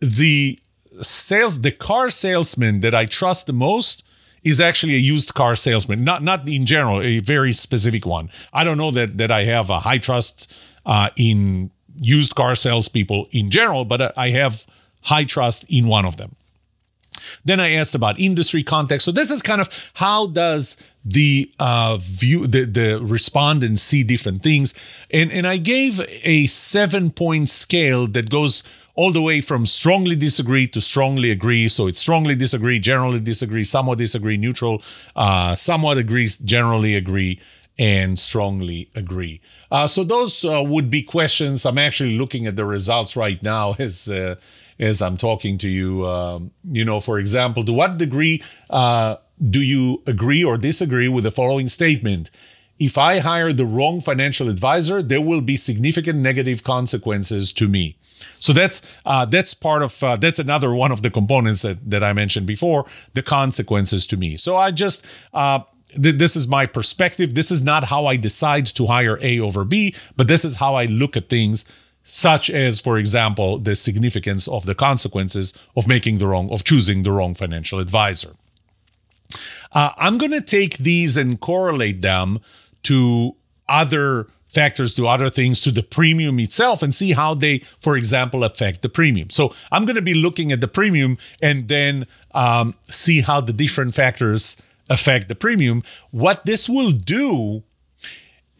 the 0.00 0.58
sales 1.00 1.60
the 1.60 1.72
car 1.72 2.10
salesman 2.10 2.80
that 2.80 2.94
I 2.94 3.06
trust 3.06 3.46
the 3.46 3.52
most 3.52 4.04
is 4.44 4.60
actually 4.60 4.94
a 4.94 4.98
used 4.98 5.34
car 5.34 5.56
salesman, 5.56 6.04
not 6.04 6.22
not 6.22 6.48
in 6.48 6.66
general, 6.66 7.00
a 7.02 7.20
very 7.20 7.52
specific 7.52 8.06
one. 8.06 8.30
I 8.52 8.64
don't 8.64 8.78
know 8.78 8.90
that 8.92 9.18
that 9.18 9.30
I 9.30 9.44
have 9.44 9.70
a 9.70 9.80
high 9.80 9.98
trust 9.98 10.50
uh, 10.86 11.10
in 11.16 11.70
used 11.96 12.34
car 12.34 12.56
salespeople 12.56 13.28
in 13.30 13.50
general, 13.50 13.84
but 13.84 14.16
I 14.16 14.30
have 14.30 14.66
high 15.02 15.24
trust 15.24 15.64
in 15.68 15.86
one 15.86 16.04
of 16.04 16.16
them. 16.16 16.36
Then 17.44 17.60
I 17.60 17.72
asked 17.72 17.94
about 17.94 18.18
industry 18.18 18.62
context. 18.62 19.04
So 19.04 19.12
this 19.12 19.30
is 19.30 19.42
kind 19.42 19.60
of 19.60 19.68
how 19.94 20.26
does 20.26 20.76
the 21.04 21.52
uh, 21.58 21.98
view 22.00 22.46
the 22.46 22.64
the 22.64 23.00
respondent 23.02 23.80
see 23.80 24.02
different 24.02 24.42
things, 24.42 24.74
and 25.10 25.30
and 25.32 25.46
I 25.46 25.58
gave 25.58 26.00
a 26.22 26.46
seven 26.46 27.10
point 27.10 27.48
scale 27.48 28.06
that 28.08 28.30
goes 28.30 28.62
all 28.94 29.12
the 29.12 29.22
way 29.22 29.40
from 29.40 29.64
strongly 29.66 30.14
disagree 30.14 30.66
to 30.68 30.80
strongly 30.80 31.30
agree. 31.30 31.68
So 31.68 31.86
it's 31.86 32.00
strongly 32.00 32.34
disagree, 32.34 32.78
generally 32.78 33.20
disagree, 33.20 33.64
somewhat 33.64 33.98
disagree, 33.98 34.36
neutral, 34.36 34.82
uh, 35.16 35.54
somewhat 35.54 35.96
agrees, 35.96 36.36
generally 36.36 36.94
agree, 36.94 37.40
and 37.78 38.18
strongly 38.18 38.90
agree. 38.94 39.40
Uh, 39.70 39.86
so 39.86 40.04
those 40.04 40.44
uh, 40.44 40.62
would 40.62 40.90
be 40.90 41.02
questions. 41.02 41.64
I'm 41.64 41.78
actually 41.78 42.18
looking 42.18 42.46
at 42.46 42.56
the 42.56 42.66
results 42.66 43.16
right 43.16 43.42
now 43.42 43.74
as 43.78 44.08
uh, 44.08 44.36
as 44.78 45.02
I'm 45.02 45.16
talking 45.16 45.58
to 45.58 45.68
you. 45.68 46.06
Um, 46.06 46.50
you 46.70 46.84
know, 46.84 47.00
for 47.00 47.18
example, 47.18 47.64
to 47.64 47.72
what 47.72 47.98
degree 47.98 48.42
uh, 48.70 49.16
do 49.50 49.62
you 49.62 50.02
agree 50.06 50.44
or 50.44 50.56
disagree 50.56 51.08
with 51.08 51.24
the 51.24 51.30
following 51.30 51.68
statement? 51.68 52.30
If 52.78 52.98
I 52.98 53.20
hire 53.20 53.52
the 53.52 53.66
wrong 53.66 54.00
financial 54.00 54.48
advisor, 54.48 55.02
there 55.02 55.20
will 55.20 55.40
be 55.40 55.56
significant 55.56 56.18
negative 56.18 56.64
consequences 56.64 57.52
to 57.52 57.68
me. 57.68 57.96
So 58.38 58.52
that's 58.52 58.82
uh, 59.04 59.24
that's 59.24 59.54
part 59.54 59.82
of 59.82 60.02
uh, 60.02 60.16
that's 60.16 60.38
another 60.38 60.74
one 60.74 60.92
of 60.92 61.02
the 61.02 61.10
components 61.10 61.62
that 61.62 61.90
that 61.90 62.02
I 62.02 62.12
mentioned 62.12 62.46
before. 62.46 62.86
The 63.14 63.22
consequences 63.22 64.06
to 64.06 64.16
me. 64.16 64.36
So 64.36 64.56
I 64.56 64.70
just 64.70 65.04
uh, 65.34 65.60
th- 66.00 66.16
this 66.16 66.36
is 66.36 66.46
my 66.46 66.66
perspective. 66.66 67.34
This 67.34 67.50
is 67.50 67.62
not 67.62 67.84
how 67.84 68.06
I 68.06 68.16
decide 68.16 68.66
to 68.66 68.86
hire 68.86 69.18
A 69.20 69.40
over 69.40 69.64
B, 69.64 69.94
but 70.16 70.28
this 70.28 70.44
is 70.44 70.56
how 70.56 70.74
I 70.74 70.86
look 70.86 71.16
at 71.16 71.28
things 71.28 71.64
such 72.04 72.50
as, 72.50 72.80
for 72.80 72.98
example, 72.98 73.58
the 73.58 73.74
significance 73.74 74.48
of 74.48 74.66
the 74.66 74.74
consequences 74.74 75.54
of 75.76 75.86
making 75.86 76.18
the 76.18 76.26
wrong, 76.26 76.50
of 76.50 76.64
choosing 76.64 77.02
the 77.02 77.12
wrong 77.12 77.34
financial 77.34 77.78
advisor. 77.78 78.32
Uh, 79.72 79.90
I'm 79.96 80.18
going 80.18 80.32
to 80.32 80.40
take 80.40 80.78
these 80.78 81.16
and 81.16 81.40
correlate 81.40 82.02
them 82.02 82.40
to 82.84 83.36
other 83.68 84.28
factors, 84.48 84.94
to 84.94 85.06
other 85.06 85.30
things, 85.30 85.60
to 85.62 85.70
the 85.70 85.82
premium 85.82 86.38
itself, 86.38 86.82
and 86.82 86.94
see 86.94 87.12
how 87.12 87.34
they, 87.34 87.60
for 87.80 87.96
example, 87.96 88.44
affect 88.44 88.82
the 88.82 88.88
premium. 88.88 89.30
So 89.30 89.54
I'm 89.70 89.86
going 89.86 89.96
to 89.96 90.02
be 90.02 90.14
looking 90.14 90.52
at 90.52 90.60
the 90.60 90.68
premium 90.68 91.16
and 91.40 91.68
then 91.68 92.06
um, 92.32 92.74
see 92.90 93.22
how 93.22 93.40
the 93.40 93.52
different 93.52 93.94
factors 93.94 94.58
affect 94.90 95.28
the 95.28 95.34
premium. 95.34 95.82
What 96.10 96.44
this 96.44 96.68
will 96.68 96.92
do 96.92 97.62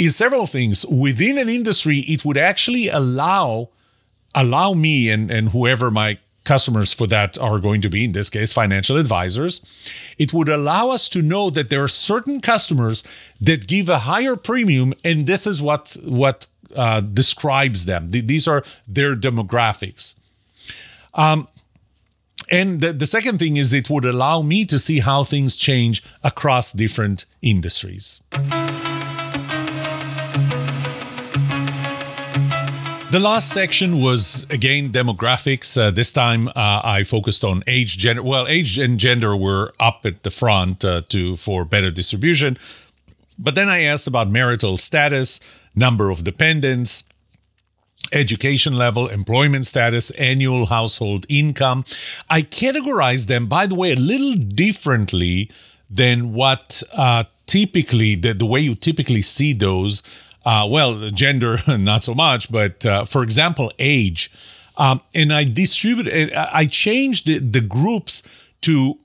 is 0.04 0.16
several 0.16 0.46
things. 0.46 0.84
Within 0.86 1.38
an 1.38 1.48
industry 1.48 2.00
it 2.00 2.24
would 2.24 2.38
actually 2.38 2.88
allow 2.88 3.70
allow 4.34 4.72
me 4.72 5.10
and 5.10 5.30
and 5.30 5.50
whoever 5.50 5.90
my 5.90 6.18
customers 6.44 6.92
for 6.92 7.06
that 7.06 7.38
are 7.38 7.60
going 7.60 7.80
to 7.80 7.88
be 7.88 8.04
in 8.04 8.12
this 8.12 8.28
case 8.28 8.52
financial 8.52 8.96
advisors 8.96 9.60
it 10.18 10.32
would 10.32 10.48
allow 10.48 10.88
us 10.88 11.08
to 11.08 11.22
know 11.22 11.50
that 11.50 11.68
there 11.68 11.84
are 11.84 11.86
certain 11.86 12.40
customers 12.40 13.04
that 13.40 13.68
give 13.68 13.88
a 13.88 14.00
higher 14.00 14.34
premium 14.34 14.92
and 15.04 15.28
this 15.28 15.46
is 15.46 15.62
what 15.62 15.96
what 16.02 16.48
uh, 16.74 17.00
describes 17.00 17.84
them. 17.84 18.10
These 18.10 18.48
are 18.48 18.64
their 18.86 19.14
demographics. 19.14 20.14
Um, 21.14 21.48
and 22.50 22.80
the, 22.80 22.92
the 22.92 23.06
second 23.06 23.38
thing 23.38 23.56
is 23.56 23.72
it 23.72 23.90
would 23.90 24.04
allow 24.04 24.42
me 24.42 24.64
to 24.66 24.78
see 24.78 25.00
how 25.00 25.24
things 25.24 25.56
change 25.56 26.02
across 26.22 26.72
different 26.72 27.24
industries 27.40 28.20
The 33.12 33.20
last 33.20 33.52
section 33.52 34.00
was 34.00 34.46
again 34.48 34.90
demographics. 34.90 35.76
Uh, 35.76 35.90
this 35.90 36.12
time 36.12 36.48
uh, 36.48 36.80
I 36.82 37.02
focused 37.02 37.44
on 37.44 37.62
age, 37.66 37.98
gender. 37.98 38.22
Well, 38.22 38.48
age 38.48 38.78
and 38.78 38.98
gender 38.98 39.36
were 39.36 39.74
up 39.78 40.06
at 40.06 40.22
the 40.22 40.30
front 40.30 40.82
uh, 40.82 41.02
to 41.10 41.36
for 41.36 41.66
better 41.66 41.90
distribution, 41.90 42.56
but 43.38 43.54
then 43.54 43.68
I 43.68 43.82
asked 43.82 44.06
about 44.06 44.30
marital 44.30 44.78
status, 44.78 45.40
number 45.74 46.08
of 46.08 46.24
dependents, 46.24 47.04
education 48.14 48.76
level, 48.76 49.08
employment 49.08 49.66
status, 49.66 50.08
annual 50.12 50.64
household 50.64 51.26
income. 51.28 51.84
I 52.30 52.40
categorized 52.40 53.26
them, 53.26 53.46
by 53.46 53.66
the 53.66 53.74
way, 53.74 53.92
a 53.92 53.96
little 53.96 54.36
differently 54.36 55.50
than 55.90 56.32
what 56.32 56.82
uh, 56.94 57.24
typically 57.44 58.14
the, 58.14 58.32
the 58.32 58.46
way 58.46 58.60
you 58.60 58.74
typically 58.74 59.20
see 59.20 59.52
those 59.52 60.02
uh, 60.44 60.66
well, 60.70 61.10
gender, 61.10 61.58
not 61.78 62.04
so 62.04 62.14
much, 62.14 62.50
but 62.50 62.84
uh, 62.84 63.04
for 63.04 63.22
example, 63.22 63.72
age. 63.78 64.30
Um, 64.76 65.00
and 65.14 65.32
I 65.32 65.44
distributed, 65.44 66.32
I 66.32 66.66
changed 66.66 67.26
the, 67.26 67.60
groups 67.60 68.22
to 68.62 68.98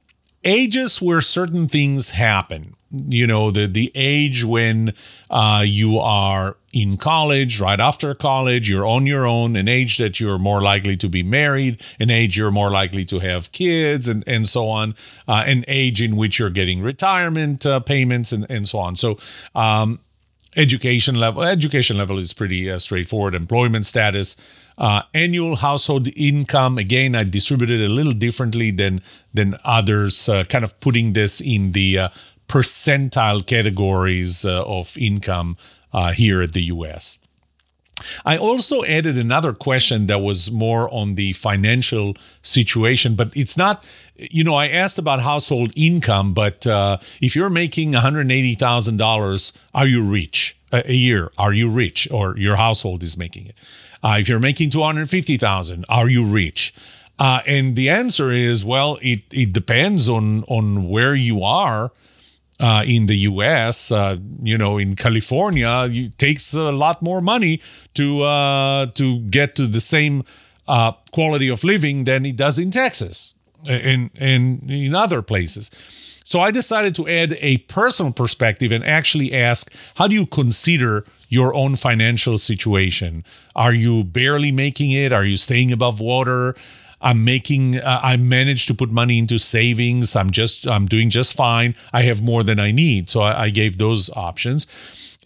ages 0.43 1.01
where 1.01 1.21
certain 1.21 1.67
things 1.67 2.11
happen. 2.11 2.73
You 2.89 3.27
know, 3.27 3.51
the 3.51 3.67
the 3.67 3.91
age 3.95 4.45
when 4.45 4.93
uh, 5.29 5.61
you 5.65 5.99
are 5.99 6.55
in 6.71 6.95
college, 6.95 7.59
right 7.59 7.81
after 7.81 8.15
college, 8.15 8.69
you're 8.69 8.87
on 8.87 9.05
your 9.05 9.27
own, 9.27 9.57
an 9.57 9.67
age 9.67 9.97
that 9.97 10.21
you're 10.21 10.39
more 10.39 10.61
likely 10.61 10.95
to 10.97 11.09
be 11.09 11.21
married, 11.21 11.83
an 11.99 12.09
age 12.09 12.37
you're 12.37 12.49
more 12.49 12.71
likely 12.71 13.03
to 13.05 13.19
have 13.19 13.51
kids, 13.51 14.07
and 14.07 14.23
and 14.25 14.47
so 14.47 14.67
on, 14.67 14.95
uh, 15.27 15.43
an 15.45 15.65
age 15.67 16.01
in 16.01 16.15
which 16.15 16.39
you're 16.39 16.49
getting 16.49 16.81
retirement 16.81 17.65
uh, 17.65 17.81
payments, 17.81 18.31
and 18.31 18.45
and 18.49 18.69
so 18.69 18.79
on. 18.79 18.95
So. 18.95 19.17
Um, 19.53 19.99
education 20.57 21.15
level 21.15 21.43
education 21.43 21.97
level 21.97 22.19
is 22.19 22.33
pretty 22.33 22.69
uh, 22.69 22.79
straightforward. 22.79 23.35
Employment 23.35 23.85
status 23.85 24.35
uh, 24.77 25.03
annual 25.13 25.55
household 25.55 26.07
income 26.15 26.77
again 26.77 27.15
i 27.15 27.23
distributed 27.23 27.81
a 27.81 27.89
little 27.89 28.13
differently 28.13 28.71
than 28.71 29.01
than 29.33 29.57
others 29.63 30.29
uh, 30.29 30.43
kind 30.45 30.63
of 30.63 30.79
putting 30.79 31.13
this 31.13 31.41
in 31.41 31.71
the 31.71 31.97
uh, 31.97 32.09
percentile 32.47 33.45
categories 33.45 34.45
uh, 34.45 34.63
of 34.65 34.97
income 34.97 35.57
uh, 35.93 36.11
here 36.11 36.41
at 36.41 36.53
the 36.53 36.61
us 36.61 37.19
I 38.25 38.37
also 38.37 38.83
added 38.83 39.17
another 39.17 39.53
question 39.53 40.07
that 40.07 40.19
was 40.19 40.51
more 40.51 40.93
on 40.93 41.15
the 41.15 41.33
financial 41.33 42.15
situation, 42.41 43.15
but 43.15 43.35
it's 43.35 43.57
not, 43.57 43.83
you 44.15 44.43
know, 44.43 44.55
I 44.55 44.67
asked 44.67 44.97
about 44.97 45.21
household 45.21 45.73
income, 45.75 46.33
but 46.33 46.65
uh, 46.67 46.97
if 47.21 47.35
you're 47.35 47.49
making 47.49 47.91
$180,000, 47.93 49.53
are 49.73 49.87
you 49.87 50.03
rich 50.03 50.57
a, 50.71 50.93
year? 50.93 51.31
Are 51.37 51.53
you 51.53 51.69
rich 51.69 52.07
or 52.11 52.37
your 52.37 52.55
household 52.55 53.03
is 53.03 53.17
making 53.17 53.47
it? 53.47 53.55
Uh, 54.03 54.17
if 54.19 54.29
you're 54.29 54.39
making 54.39 54.69
250,000, 54.69 55.85
are 55.89 56.09
you 56.09 56.25
rich? 56.25 56.73
Uh, 57.19 57.41
and 57.47 57.75
the 57.75 57.89
answer 57.89 58.31
is, 58.31 58.63
well, 58.63 58.99
it, 59.01 59.21
it 59.31 59.51
depends 59.51 60.07
on, 60.07 60.43
on 60.43 60.87
where 60.87 61.15
you 61.15 61.43
are 61.43 61.91
uh, 62.59 62.83
in 62.85 63.05
the 63.05 63.17
U.S., 63.31 63.91
uh, 63.91 64.17
you 64.41 64.57
know, 64.57 64.77
in 64.77 64.95
California, 64.95 65.87
it 65.89 66.17
takes 66.17 66.53
a 66.53 66.71
lot 66.71 67.01
more 67.01 67.21
money 67.21 67.61
to 67.93 68.23
uh, 68.23 68.87
to 68.87 69.19
get 69.19 69.55
to 69.55 69.67
the 69.67 69.81
same 69.81 70.23
uh, 70.67 70.91
quality 71.11 71.49
of 71.49 71.63
living 71.63 72.05
than 72.05 72.25
it 72.25 72.35
does 72.35 72.57
in 72.57 72.71
Texas 72.71 73.33
and 73.67 74.09
and 74.15 74.69
in 74.69 74.95
other 74.95 75.21
places. 75.21 75.69
So 76.23 76.41
I 76.41 76.51
decided 76.51 76.93
to 76.95 77.07
add 77.07 77.37
a 77.39 77.59
personal 77.69 78.11
perspective 78.11 78.73
and 78.73 78.83
actually 78.83 79.33
ask, 79.33 79.71
how 79.95 80.09
do 80.09 80.15
you 80.15 80.25
consider 80.25 81.05
your 81.29 81.53
own 81.53 81.77
financial 81.77 82.37
situation? 82.37 83.23
Are 83.55 83.73
you 83.73 84.03
barely 84.03 84.51
making 84.51 84.91
it? 84.91 85.13
Are 85.13 85.23
you 85.23 85.37
staying 85.37 85.71
above 85.71 86.01
water? 86.01 86.53
I'm 87.01 87.23
making 87.23 87.77
uh, 87.77 87.99
I 88.01 88.17
managed 88.17 88.67
to 88.67 88.73
put 88.73 88.89
money 88.89 89.17
into 89.17 89.37
savings. 89.37 90.15
I'm 90.15 90.31
just 90.31 90.67
I'm 90.67 90.87
doing 90.87 91.09
just 91.09 91.35
fine. 91.35 91.75
I 91.93 92.01
have 92.03 92.21
more 92.21 92.43
than 92.43 92.59
I 92.59 92.71
need. 92.71 93.09
So 93.09 93.21
I, 93.21 93.45
I 93.45 93.49
gave 93.49 93.77
those 93.77 94.09
options. 94.11 94.67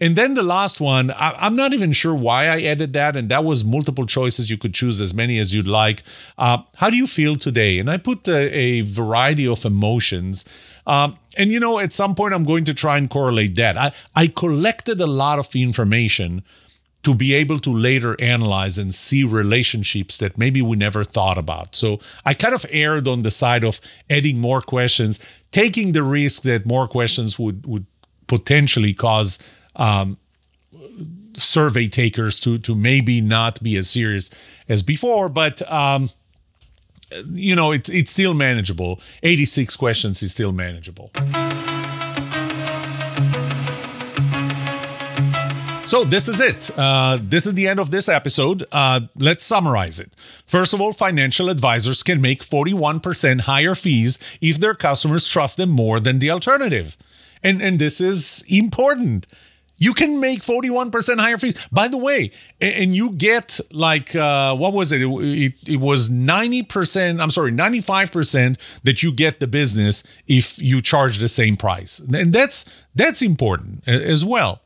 And 0.02 0.16
then 0.16 0.34
the 0.34 0.42
last 0.42 0.82
one, 0.82 1.12
I, 1.12 1.46
am 1.46 1.56
not 1.56 1.74
even 1.74 1.92
sure 1.92 2.16
why 2.16 2.48
I 2.48 2.64
added 2.64 2.94
that. 2.94 3.16
And 3.16 3.30
that 3.30 3.44
was 3.46 3.64
multiple 3.64 4.08
choices. 4.08 4.50
You 4.50 4.58
could 4.58 4.74
choose 4.74 5.00
as 5.00 5.14
many 5.14 5.38
as 5.38 5.54
you'd 5.54 5.68
like. 5.68 6.02
Uh, 6.40 6.64
how 6.78 6.90
do 6.90 6.98
you 6.98 7.06
feel 7.06 7.36
today? 7.36 7.78
And 7.78 7.88
I 7.88 7.98
put 7.98 8.28
a, 8.28 8.52
a 8.52 8.82
variety 8.82 9.48
of 9.48 9.64
emotions. 9.64 10.44
Um, 10.88 11.20
and, 11.38 11.52
you 11.52 11.60
know, 11.60 11.78
at 11.78 11.94
some 11.94 12.16
point, 12.16 12.34
I'm 12.34 12.46
going 12.46 12.66
to 12.66 12.74
try 12.74 12.98
and 12.98 13.12
correlate 13.12 13.56
that. 13.58 13.78
I, 13.78 13.94
I 14.16 14.26
collected 14.26 15.00
a 15.00 15.06
lot 15.06 15.38
of 15.38 15.56
information 15.56 16.44
to 17.04 17.16
be 17.16 17.34
able 17.34 17.60
to 17.60 17.76
later 17.76 18.20
analyze 18.22 18.78
and 18.78 18.94
see 18.94 19.24
relationships 19.24 20.18
that 20.18 20.38
maybe 20.38 20.62
we 20.62 20.76
never 20.78 21.04
thought 21.04 21.38
about. 21.38 21.76
So 21.76 22.00
I 22.26 22.34
kind 22.34 22.54
of 22.54 22.66
erred 22.70 23.08
on 23.08 23.24
the 23.24 23.32
side 23.32 23.64
of 23.64 23.82
adding 24.10 24.40
more 24.40 24.62
questions, 24.62 25.20
taking 25.52 25.94
the 25.94 26.04
risk 26.04 26.44
that 26.44 26.66
more 26.66 26.88
questions 26.88 27.40
would 27.40 27.66
would 27.66 27.86
potentially 28.28 28.94
cause 28.94 29.40
um, 29.76 30.18
survey 31.36 31.88
takers 31.88 32.40
to 32.42 32.58
to 32.60 32.76
maybe 32.76 33.20
not 33.22 33.62
be 33.64 33.78
as 33.78 33.90
serious 33.90 34.30
as 34.70 34.84
before, 34.84 35.30
but. 35.30 35.62
Um, 35.72 36.10
you 37.34 37.58
know, 37.58 37.74
it, 37.74 37.90
it's 37.90 38.10
still 38.10 38.34
manageable. 38.34 39.02
86 39.22 39.76
questions 39.76 40.24
is 40.24 40.32
still 40.32 40.54
manageable. 40.54 41.12
So 45.91 46.06
this 46.06 46.30
is 46.30 46.39
it. 46.39 46.71
Uh, 46.77 47.19
this 47.21 47.45
is 47.45 47.54
the 47.54 47.67
end 47.67 47.77
of 47.77 47.91
this 47.91 48.08
episode. 48.08 48.65
Uh, 48.71 49.01
let's 49.17 49.43
summarize 49.43 49.99
it. 49.99 50.13
First 50.47 50.73
of 50.73 50.80
all, 50.80 50.93
financial 50.93 51.49
advisors 51.49 52.01
can 52.01 52.21
make 52.21 52.45
41% 52.45 53.41
higher 53.41 53.75
fees 53.75 54.17
if 54.39 54.58
their 54.58 54.73
customers 54.73 55.27
trust 55.27 55.58
them 55.58 55.69
more 55.69 55.99
than 55.99 56.19
the 56.19 56.32
alternative. 56.32 56.95
And, 57.43 57.62
and 57.62 57.77
this 57.77 57.99
is 57.99 58.41
important. 58.47 59.27
You 59.80 59.93
can 59.93 60.21
make 60.21 60.43
41% 60.43 61.19
higher 61.19 61.38
fees. 61.38 61.58
By 61.73 61.89
the 61.89 61.97
way, 61.97 62.32
and 62.62 62.95
you 62.95 63.12
get 63.12 63.60
like, 63.73 64.15
uh, 64.15 64.56
what 64.56 64.71
was 64.71 64.93
it? 64.93 65.01
It, 65.01 65.10
it? 65.10 65.54
it 65.73 65.77
was 65.82 66.10
90%, 66.10 67.21
I'm 67.21 67.32
sorry, 67.32 67.51
95% 67.51 68.58
that 68.86 69.04
you 69.04 69.12
get 69.12 69.41
the 69.41 69.47
business 69.47 70.04
if 70.25 70.58
you 70.58 70.82
charge 70.82 71.17
the 71.17 71.27
same 71.27 71.58
price. 71.58 71.99
And 71.99 72.32
that's 72.32 72.63
that's 72.95 73.21
important 73.21 73.86
as 73.86 74.23
well. 74.23 74.62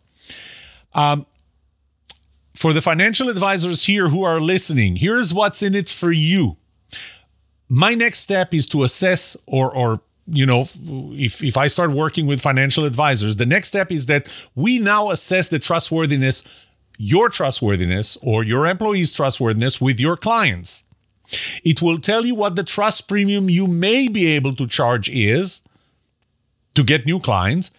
Um, 0.95 1.27
for 2.55 2.73
the 2.73 2.81
financial 2.81 3.29
advisors 3.29 3.83
here 3.83 4.09
who 4.09 4.23
are 4.23 4.41
listening, 4.41 4.95
here's 4.95 5.33
what's 5.33 5.61
in 5.61 5.75
it 5.75 5.89
for 5.89 6.11
you. 6.11 6.57
My 7.69 7.93
next 7.93 8.19
step 8.19 8.53
is 8.53 8.65
to 8.67 8.83
assess 8.83 9.37
or 9.45 9.75
or 9.75 10.01
you 10.27 10.45
know 10.45 10.67
if 11.13 11.43
if 11.43 11.57
I 11.57 11.67
start 11.67 11.91
working 11.91 12.25
with 12.25 12.41
financial 12.41 12.85
advisors, 12.85 13.35
the 13.35 13.45
next 13.45 13.67
step 13.67 13.91
is 13.91 14.07
that 14.07 14.27
we 14.55 14.79
now 14.79 15.11
assess 15.11 15.49
the 15.49 15.59
trustworthiness 15.59 16.43
your 16.97 17.29
trustworthiness 17.29 18.17
or 18.21 18.43
your 18.43 18.65
employees' 18.65 19.13
trustworthiness 19.13 19.81
with 19.81 19.99
your 19.99 20.17
clients. 20.17 20.83
It 21.63 21.81
will 21.81 21.99
tell 21.99 22.25
you 22.25 22.35
what 22.35 22.55
the 22.55 22.63
trust 22.63 23.07
premium 23.07 23.49
you 23.49 23.67
may 23.67 24.07
be 24.07 24.27
able 24.27 24.55
to 24.55 24.67
charge 24.67 25.09
is 25.09 25.61
to 26.75 26.83
get 26.83 27.05
new 27.05 27.19
clients 27.19 27.71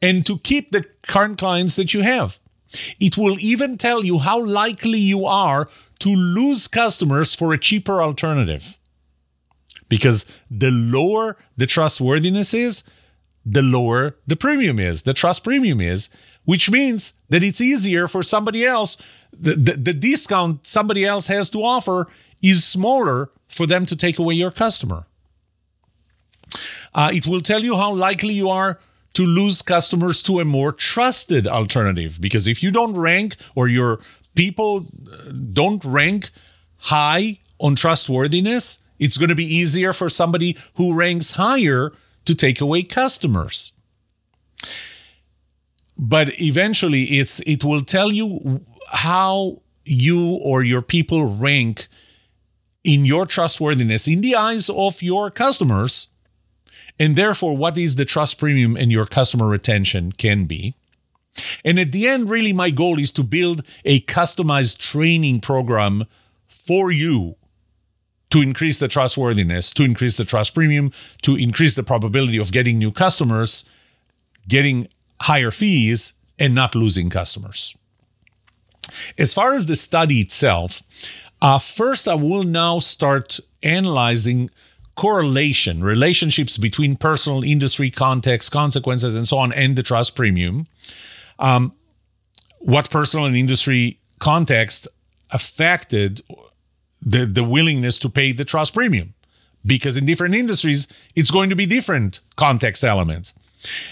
and 0.00 0.24
to 0.26 0.38
keep 0.38 0.70
the 0.70 0.84
current 1.02 1.38
clients 1.38 1.76
that 1.76 1.92
you 1.92 2.02
have. 2.02 2.38
It 3.00 3.16
will 3.16 3.38
even 3.40 3.78
tell 3.78 4.04
you 4.04 4.18
how 4.18 4.44
likely 4.44 4.98
you 4.98 5.26
are 5.26 5.68
to 6.00 6.08
lose 6.08 6.68
customers 6.68 7.34
for 7.34 7.52
a 7.52 7.58
cheaper 7.58 8.02
alternative. 8.02 8.76
Because 9.88 10.26
the 10.50 10.70
lower 10.70 11.36
the 11.56 11.66
trustworthiness 11.66 12.52
is, 12.52 12.82
the 13.44 13.62
lower 13.62 14.16
the 14.26 14.36
premium 14.36 14.78
is, 14.80 15.04
the 15.04 15.14
trust 15.14 15.44
premium 15.44 15.80
is, 15.80 16.10
which 16.44 16.70
means 16.70 17.12
that 17.28 17.44
it's 17.44 17.60
easier 17.60 18.08
for 18.08 18.22
somebody 18.22 18.64
else. 18.64 18.96
The, 19.32 19.54
the, 19.54 19.72
the 19.72 19.94
discount 19.94 20.66
somebody 20.66 21.04
else 21.04 21.28
has 21.28 21.48
to 21.50 21.62
offer 21.62 22.08
is 22.42 22.64
smaller 22.64 23.30
for 23.48 23.66
them 23.66 23.86
to 23.86 23.96
take 23.96 24.18
away 24.18 24.34
your 24.34 24.50
customer. 24.50 25.06
Uh, 26.94 27.10
it 27.12 27.26
will 27.26 27.42
tell 27.42 27.62
you 27.62 27.76
how 27.76 27.92
likely 27.92 28.34
you 28.34 28.48
are 28.48 28.78
to 29.16 29.24
lose 29.24 29.62
customers 29.62 30.22
to 30.22 30.40
a 30.40 30.44
more 30.44 30.72
trusted 30.72 31.48
alternative. 31.48 32.20
Because 32.20 32.46
if 32.46 32.62
you 32.62 32.70
don't 32.70 32.94
rank 32.94 33.36
or 33.54 33.66
your 33.66 33.98
people 34.34 34.86
uh, 35.10 35.32
don't 35.54 35.82
rank 35.86 36.30
high 36.76 37.40
on 37.58 37.76
trustworthiness, 37.76 38.78
it's 38.98 39.16
going 39.16 39.30
to 39.30 39.34
be 39.34 39.46
easier 39.46 39.94
for 39.94 40.10
somebody 40.10 40.54
who 40.74 40.92
ranks 40.92 41.30
higher 41.32 41.92
to 42.26 42.34
take 42.34 42.60
away 42.60 42.82
customers. 42.82 43.72
But 45.96 46.38
eventually 46.38 47.04
it's 47.18 47.40
it 47.46 47.64
will 47.64 47.84
tell 47.84 48.12
you 48.12 48.66
how 48.88 49.62
you 49.86 50.34
or 50.42 50.62
your 50.62 50.82
people 50.82 51.24
rank 51.24 51.88
in 52.84 53.06
your 53.06 53.24
trustworthiness 53.24 54.06
in 54.06 54.20
the 54.20 54.36
eyes 54.36 54.68
of 54.68 55.00
your 55.00 55.30
customers 55.30 56.08
and 56.98 57.16
therefore 57.16 57.56
what 57.56 57.76
is 57.76 57.96
the 57.96 58.04
trust 58.04 58.38
premium 58.38 58.76
and 58.76 58.90
your 58.90 59.06
customer 59.06 59.46
retention 59.46 60.12
can 60.12 60.46
be. 60.46 60.74
And 61.64 61.78
at 61.78 61.92
the 61.92 62.08
end, 62.08 62.30
really, 62.30 62.52
my 62.52 62.70
goal 62.70 62.98
is 62.98 63.12
to 63.12 63.22
build 63.22 63.62
a 63.84 64.00
customized 64.00 64.78
training 64.78 65.40
program 65.40 66.04
for 66.48 66.90
you 66.90 67.36
to 68.30 68.40
increase 68.42 68.78
the 68.78 68.88
trustworthiness, 68.88 69.70
to 69.72 69.84
increase 69.84 70.16
the 70.16 70.24
trust 70.24 70.54
premium, 70.54 70.92
to 71.22 71.36
increase 71.36 71.74
the 71.74 71.82
probability 71.82 72.38
of 72.38 72.52
getting 72.52 72.78
new 72.78 72.90
customers, 72.90 73.64
getting 74.48 74.88
higher 75.20 75.50
fees, 75.50 76.12
and 76.38 76.54
not 76.54 76.74
losing 76.74 77.08
customers. 77.08 77.74
As 79.18 79.34
far 79.34 79.54
as 79.54 79.66
the 79.66 79.76
study 79.76 80.20
itself, 80.20 80.82
uh, 81.40 81.58
first 81.58 82.08
I 82.08 82.14
will 82.14 82.44
now 82.44 82.78
start 82.78 83.40
analyzing 83.62 84.50
correlation, 84.96 85.84
relationships 85.84 86.58
between 86.58 86.96
personal, 86.96 87.44
industry, 87.44 87.90
context, 87.90 88.50
consequences, 88.50 89.14
and 89.14 89.28
so 89.28 89.36
on, 89.38 89.52
and 89.52 89.76
the 89.76 89.82
trust 89.82 90.16
premium. 90.16 90.66
Um, 91.38 91.72
what 92.60 92.90
personal 92.90 93.26
and 93.26 93.36
industry 93.36 94.00
context 94.18 94.88
affected 95.30 96.22
the, 97.00 97.26
the 97.26 97.44
willingness 97.44 97.98
to 97.98 98.08
pay 98.08 98.32
the 98.32 98.44
trust 98.44 98.74
premium? 98.74 99.14
Because 99.64 99.96
in 99.96 100.06
different 100.06 100.34
industries, 100.34 100.88
it's 101.14 101.30
going 101.30 101.50
to 101.50 101.56
be 101.56 101.66
different 101.66 102.20
context 102.36 102.82
elements, 102.82 103.34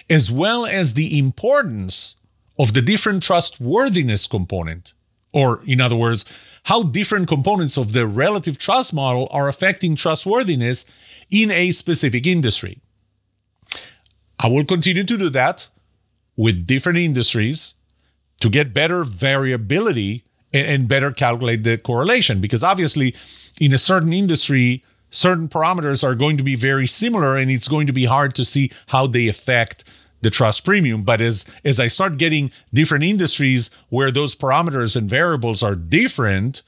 as 0.09 0.33
well 0.33 0.65
as 0.65 0.95
the 0.95 1.19
importance 1.19 2.17
of 2.59 2.73
the 2.73 2.83
different 2.83 3.23
trustworthiness 3.23 4.27
component. 4.27 4.95
Or, 5.33 5.63
in 5.67 5.81
other 5.81 5.97
words, 5.97 6.25
how 6.65 6.83
different 6.83 7.29
components 7.29 7.77
of 7.77 7.93
the 7.93 8.07
relative 8.07 8.59
trust 8.59 8.93
model 8.93 9.29
are 9.31 9.49
affecting 9.49 9.97
trustworthiness 9.97 10.85
in 11.31 11.51
a 11.51 11.71
specific 11.73 12.27
industry. 12.27 12.81
I 14.39 14.49
will 14.49 14.65
continue 14.65 15.05
to 15.05 15.17
do 15.17 15.31
that 15.31 15.69
with 16.37 16.67
different 16.67 16.99
industries 16.99 17.75
to 18.41 18.51
get 18.51 18.75
better 18.75 19.05
variability 19.05 20.25
and, 20.53 20.87
better 20.87 21.11
calculate 21.11 21.65
the 21.65 21.79
correlation 21.79 22.41
because 22.41 22.63
obviously 22.63 23.15
in 23.61 23.73
a 23.73 23.79
certain 23.79 24.13
industry 24.13 24.85
certain 25.11 25.49
parameters 25.49 26.05
are 26.05 26.15
going 26.15 26.37
to 26.37 26.43
be 26.43 26.55
very 26.55 26.87
similar 26.87 27.37
and 27.37 27.51
it's 27.51 27.69
going 27.69 27.87
to 27.87 27.93
be 27.93 28.05
hard 28.05 28.35
to 28.35 28.45
see 28.45 28.71
how 28.89 29.07
they 29.07 29.29
affect 29.29 29.85
the 30.25 30.31
trust 30.31 30.65
premium 30.65 31.03
but 31.03 31.21
as 31.21 31.45
as 31.65 31.79
i 31.79 31.87
start 31.87 32.17
getting 32.17 32.51
different 32.73 33.05
industries 33.05 33.71
where 33.91 34.11
those 34.11 34.35
parameters 34.35 34.97
and 34.97 35.09
variables 35.09 35.63
are 35.63 35.77
different 35.77 36.63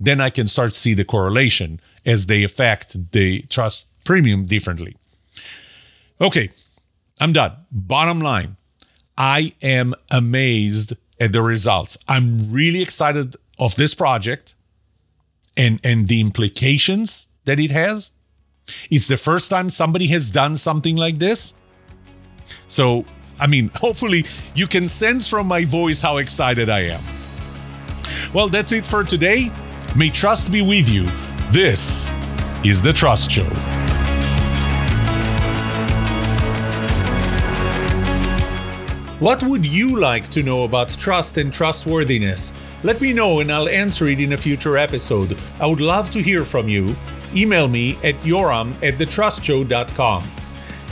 then 0.00 0.20
i 0.20 0.30
can 0.30 0.48
start 0.48 0.72
to 0.72 0.80
see 0.80 0.94
the 0.94 1.04
correlation 1.04 1.78
as 2.04 2.26
they 2.26 2.42
affect 2.42 3.12
the 3.12 3.42
trust 3.42 3.86
premium 4.04 4.46
differently. 4.46 4.96
Okay 6.20 6.50
i'm 7.20 7.32
done. 7.32 7.52
Bottom 7.70 8.20
line 8.20 8.56
i 9.16 9.52
am 9.62 9.94
amazed 10.10 10.94
at 11.20 11.32
the 11.32 11.42
results. 11.42 11.98
I'm 12.08 12.50
really 12.50 12.82
excited 12.82 13.36
of 13.58 13.76
this 13.76 13.94
project 13.94 14.54
and 15.56 15.78
and 15.84 16.08
the 16.08 16.20
implications 16.20 17.28
that 17.44 17.60
it 17.60 17.70
has. 17.70 18.12
It's 18.90 19.08
the 19.08 19.18
first 19.18 19.50
time 19.50 19.68
somebody 19.68 20.06
has 20.08 20.30
done 20.30 20.56
something 20.56 20.96
like 20.96 21.18
this 21.18 21.52
so 22.68 23.04
I 23.40 23.46
mean, 23.46 23.70
hopefully, 23.74 24.24
you 24.54 24.66
can 24.66 24.88
sense 24.88 25.28
from 25.28 25.46
my 25.46 25.64
voice 25.64 26.00
how 26.00 26.18
excited 26.18 26.70
I 26.70 26.80
am. 26.80 27.02
Well, 28.32 28.48
that's 28.48 28.72
it 28.72 28.86
for 28.86 29.04
today. 29.04 29.50
May 29.96 30.10
trust 30.10 30.50
be 30.50 30.62
with 30.62 30.88
you. 30.88 31.04
This 31.50 32.10
is 32.64 32.80
The 32.80 32.92
Trust 32.92 33.30
Show. 33.30 33.48
What 39.18 39.42
would 39.44 39.64
you 39.64 40.00
like 40.00 40.28
to 40.30 40.42
know 40.42 40.64
about 40.64 40.90
trust 40.90 41.36
and 41.36 41.52
trustworthiness? 41.52 42.52
Let 42.82 43.00
me 43.00 43.12
know 43.12 43.38
and 43.38 43.52
I'll 43.52 43.68
answer 43.68 44.08
it 44.08 44.18
in 44.18 44.32
a 44.32 44.36
future 44.36 44.76
episode. 44.76 45.38
I 45.60 45.66
would 45.66 45.80
love 45.80 46.10
to 46.10 46.22
hear 46.22 46.44
from 46.44 46.68
you. 46.68 46.96
Email 47.34 47.68
me 47.68 47.98
at 48.02 48.16
yoram 48.22 48.74
at 48.82 48.94
thetrustshow.com. 48.94 50.41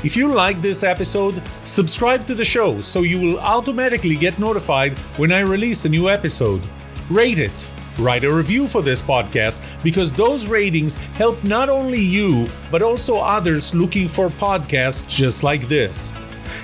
If 0.03 0.17
you 0.17 0.33
like 0.33 0.63
this 0.63 0.83
episode, 0.83 1.43
subscribe 1.65 2.27
to 2.27 2.35
the 2.35 2.45
show 2.45 2.81
so 2.81 3.03
you 3.03 3.21
will 3.21 3.39
automatically 3.39 4.17
get 4.17 4.39
notified 4.39 4.99
when 5.19 5.31
I 5.31 5.41
release 5.41 5.85
a 5.85 5.91
new 5.91 6.09
episode. 6.09 6.63
Rate 7.11 7.39
it. 7.39 7.69
Write 7.99 8.25
a 8.25 8.33
review 8.33 8.67
for 8.67 8.81
this 8.81 9.03
podcast 9.03 9.61
because 9.83 10.11
those 10.11 10.49
ratings 10.49 10.97
help 11.19 11.45
not 11.45 11.69
only 11.69 12.01
you, 12.01 12.47
but 12.71 12.81
also 12.81 13.19
others 13.19 13.75
looking 13.75 14.09
for 14.09 14.31
podcasts 14.31 15.07
just 15.07 15.43
like 15.43 15.69
this. 15.69 16.15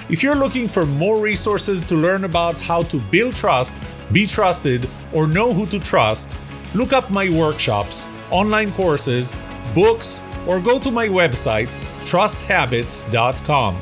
If 0.09 0.22
you're 0.22 0.34
looking 0.34 0.66
for 0.66 0.87
more 0.87 1.20
resources 1.20 1.84
to 1.89 1.95
learn 1.95 2.24
about 2.24 2.57
how 2.62 2.80
to 2.84 2.99
build 3.11 3.37
trust, 3.37 3.82
be 4.14 4.26
trusted, 4.26 4.89
or 5.12 5.26
know 5.26 5.53
who 5.53 5.66
to 5.66 5.78
trust, 5.78 6.34
look 6.74 6.95
up 6.95 7.11
my 7.11 7.28
workshops, 7.28 8.09
online 8.30 8.72
courses, 8.72 9.37
books, 9.74 10.22
or 10.47 10.59
go 10.59 10.78
to 10.78 10.91
my 10.91 11.07
website, 11.07 11.68
trusthabits.com. 12.07 13.81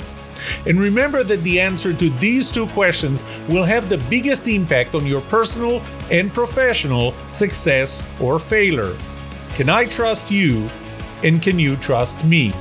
And 0.67 0.81
remember 0.81 1.25
that 1.25 1.43
the 1.43 1.61
answer 1.61 1.93
to 1.93 2.11
these 2.11 2.51
two 2.51 2.67
questions 2.69 3.25
will 3.49 3.65
have 3.65 3.89
the 3.89 3.99
biggest 4.11 4.49
impact 4.49 4.95
on 4.95 5.07
your 5.07 5.21
personal 5.23 5.81
and 6.11 6.33
professional 6.33 7.13
success 7.27 8.03
or 8.21 8.39
failure. 8.39 8.97
Can 9.55 9.69
I 9.69 9.87
trust 9.87 10.31
you? 10.31 10.69
And 11.23 11.41
can 11.41 11.59
you 11.59 11.77
trust 11.77 12.25
me? 12.25 12.53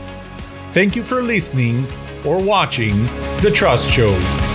Thank 0.71 0.95
you 0.95 1.03
for 1.03 1.21
listening 1.21 1.85
or 2.25 2.41
watching 2.41 3.03
The 3.41 3.51
Trust 3.53 3.89
Show. 3.89 4.52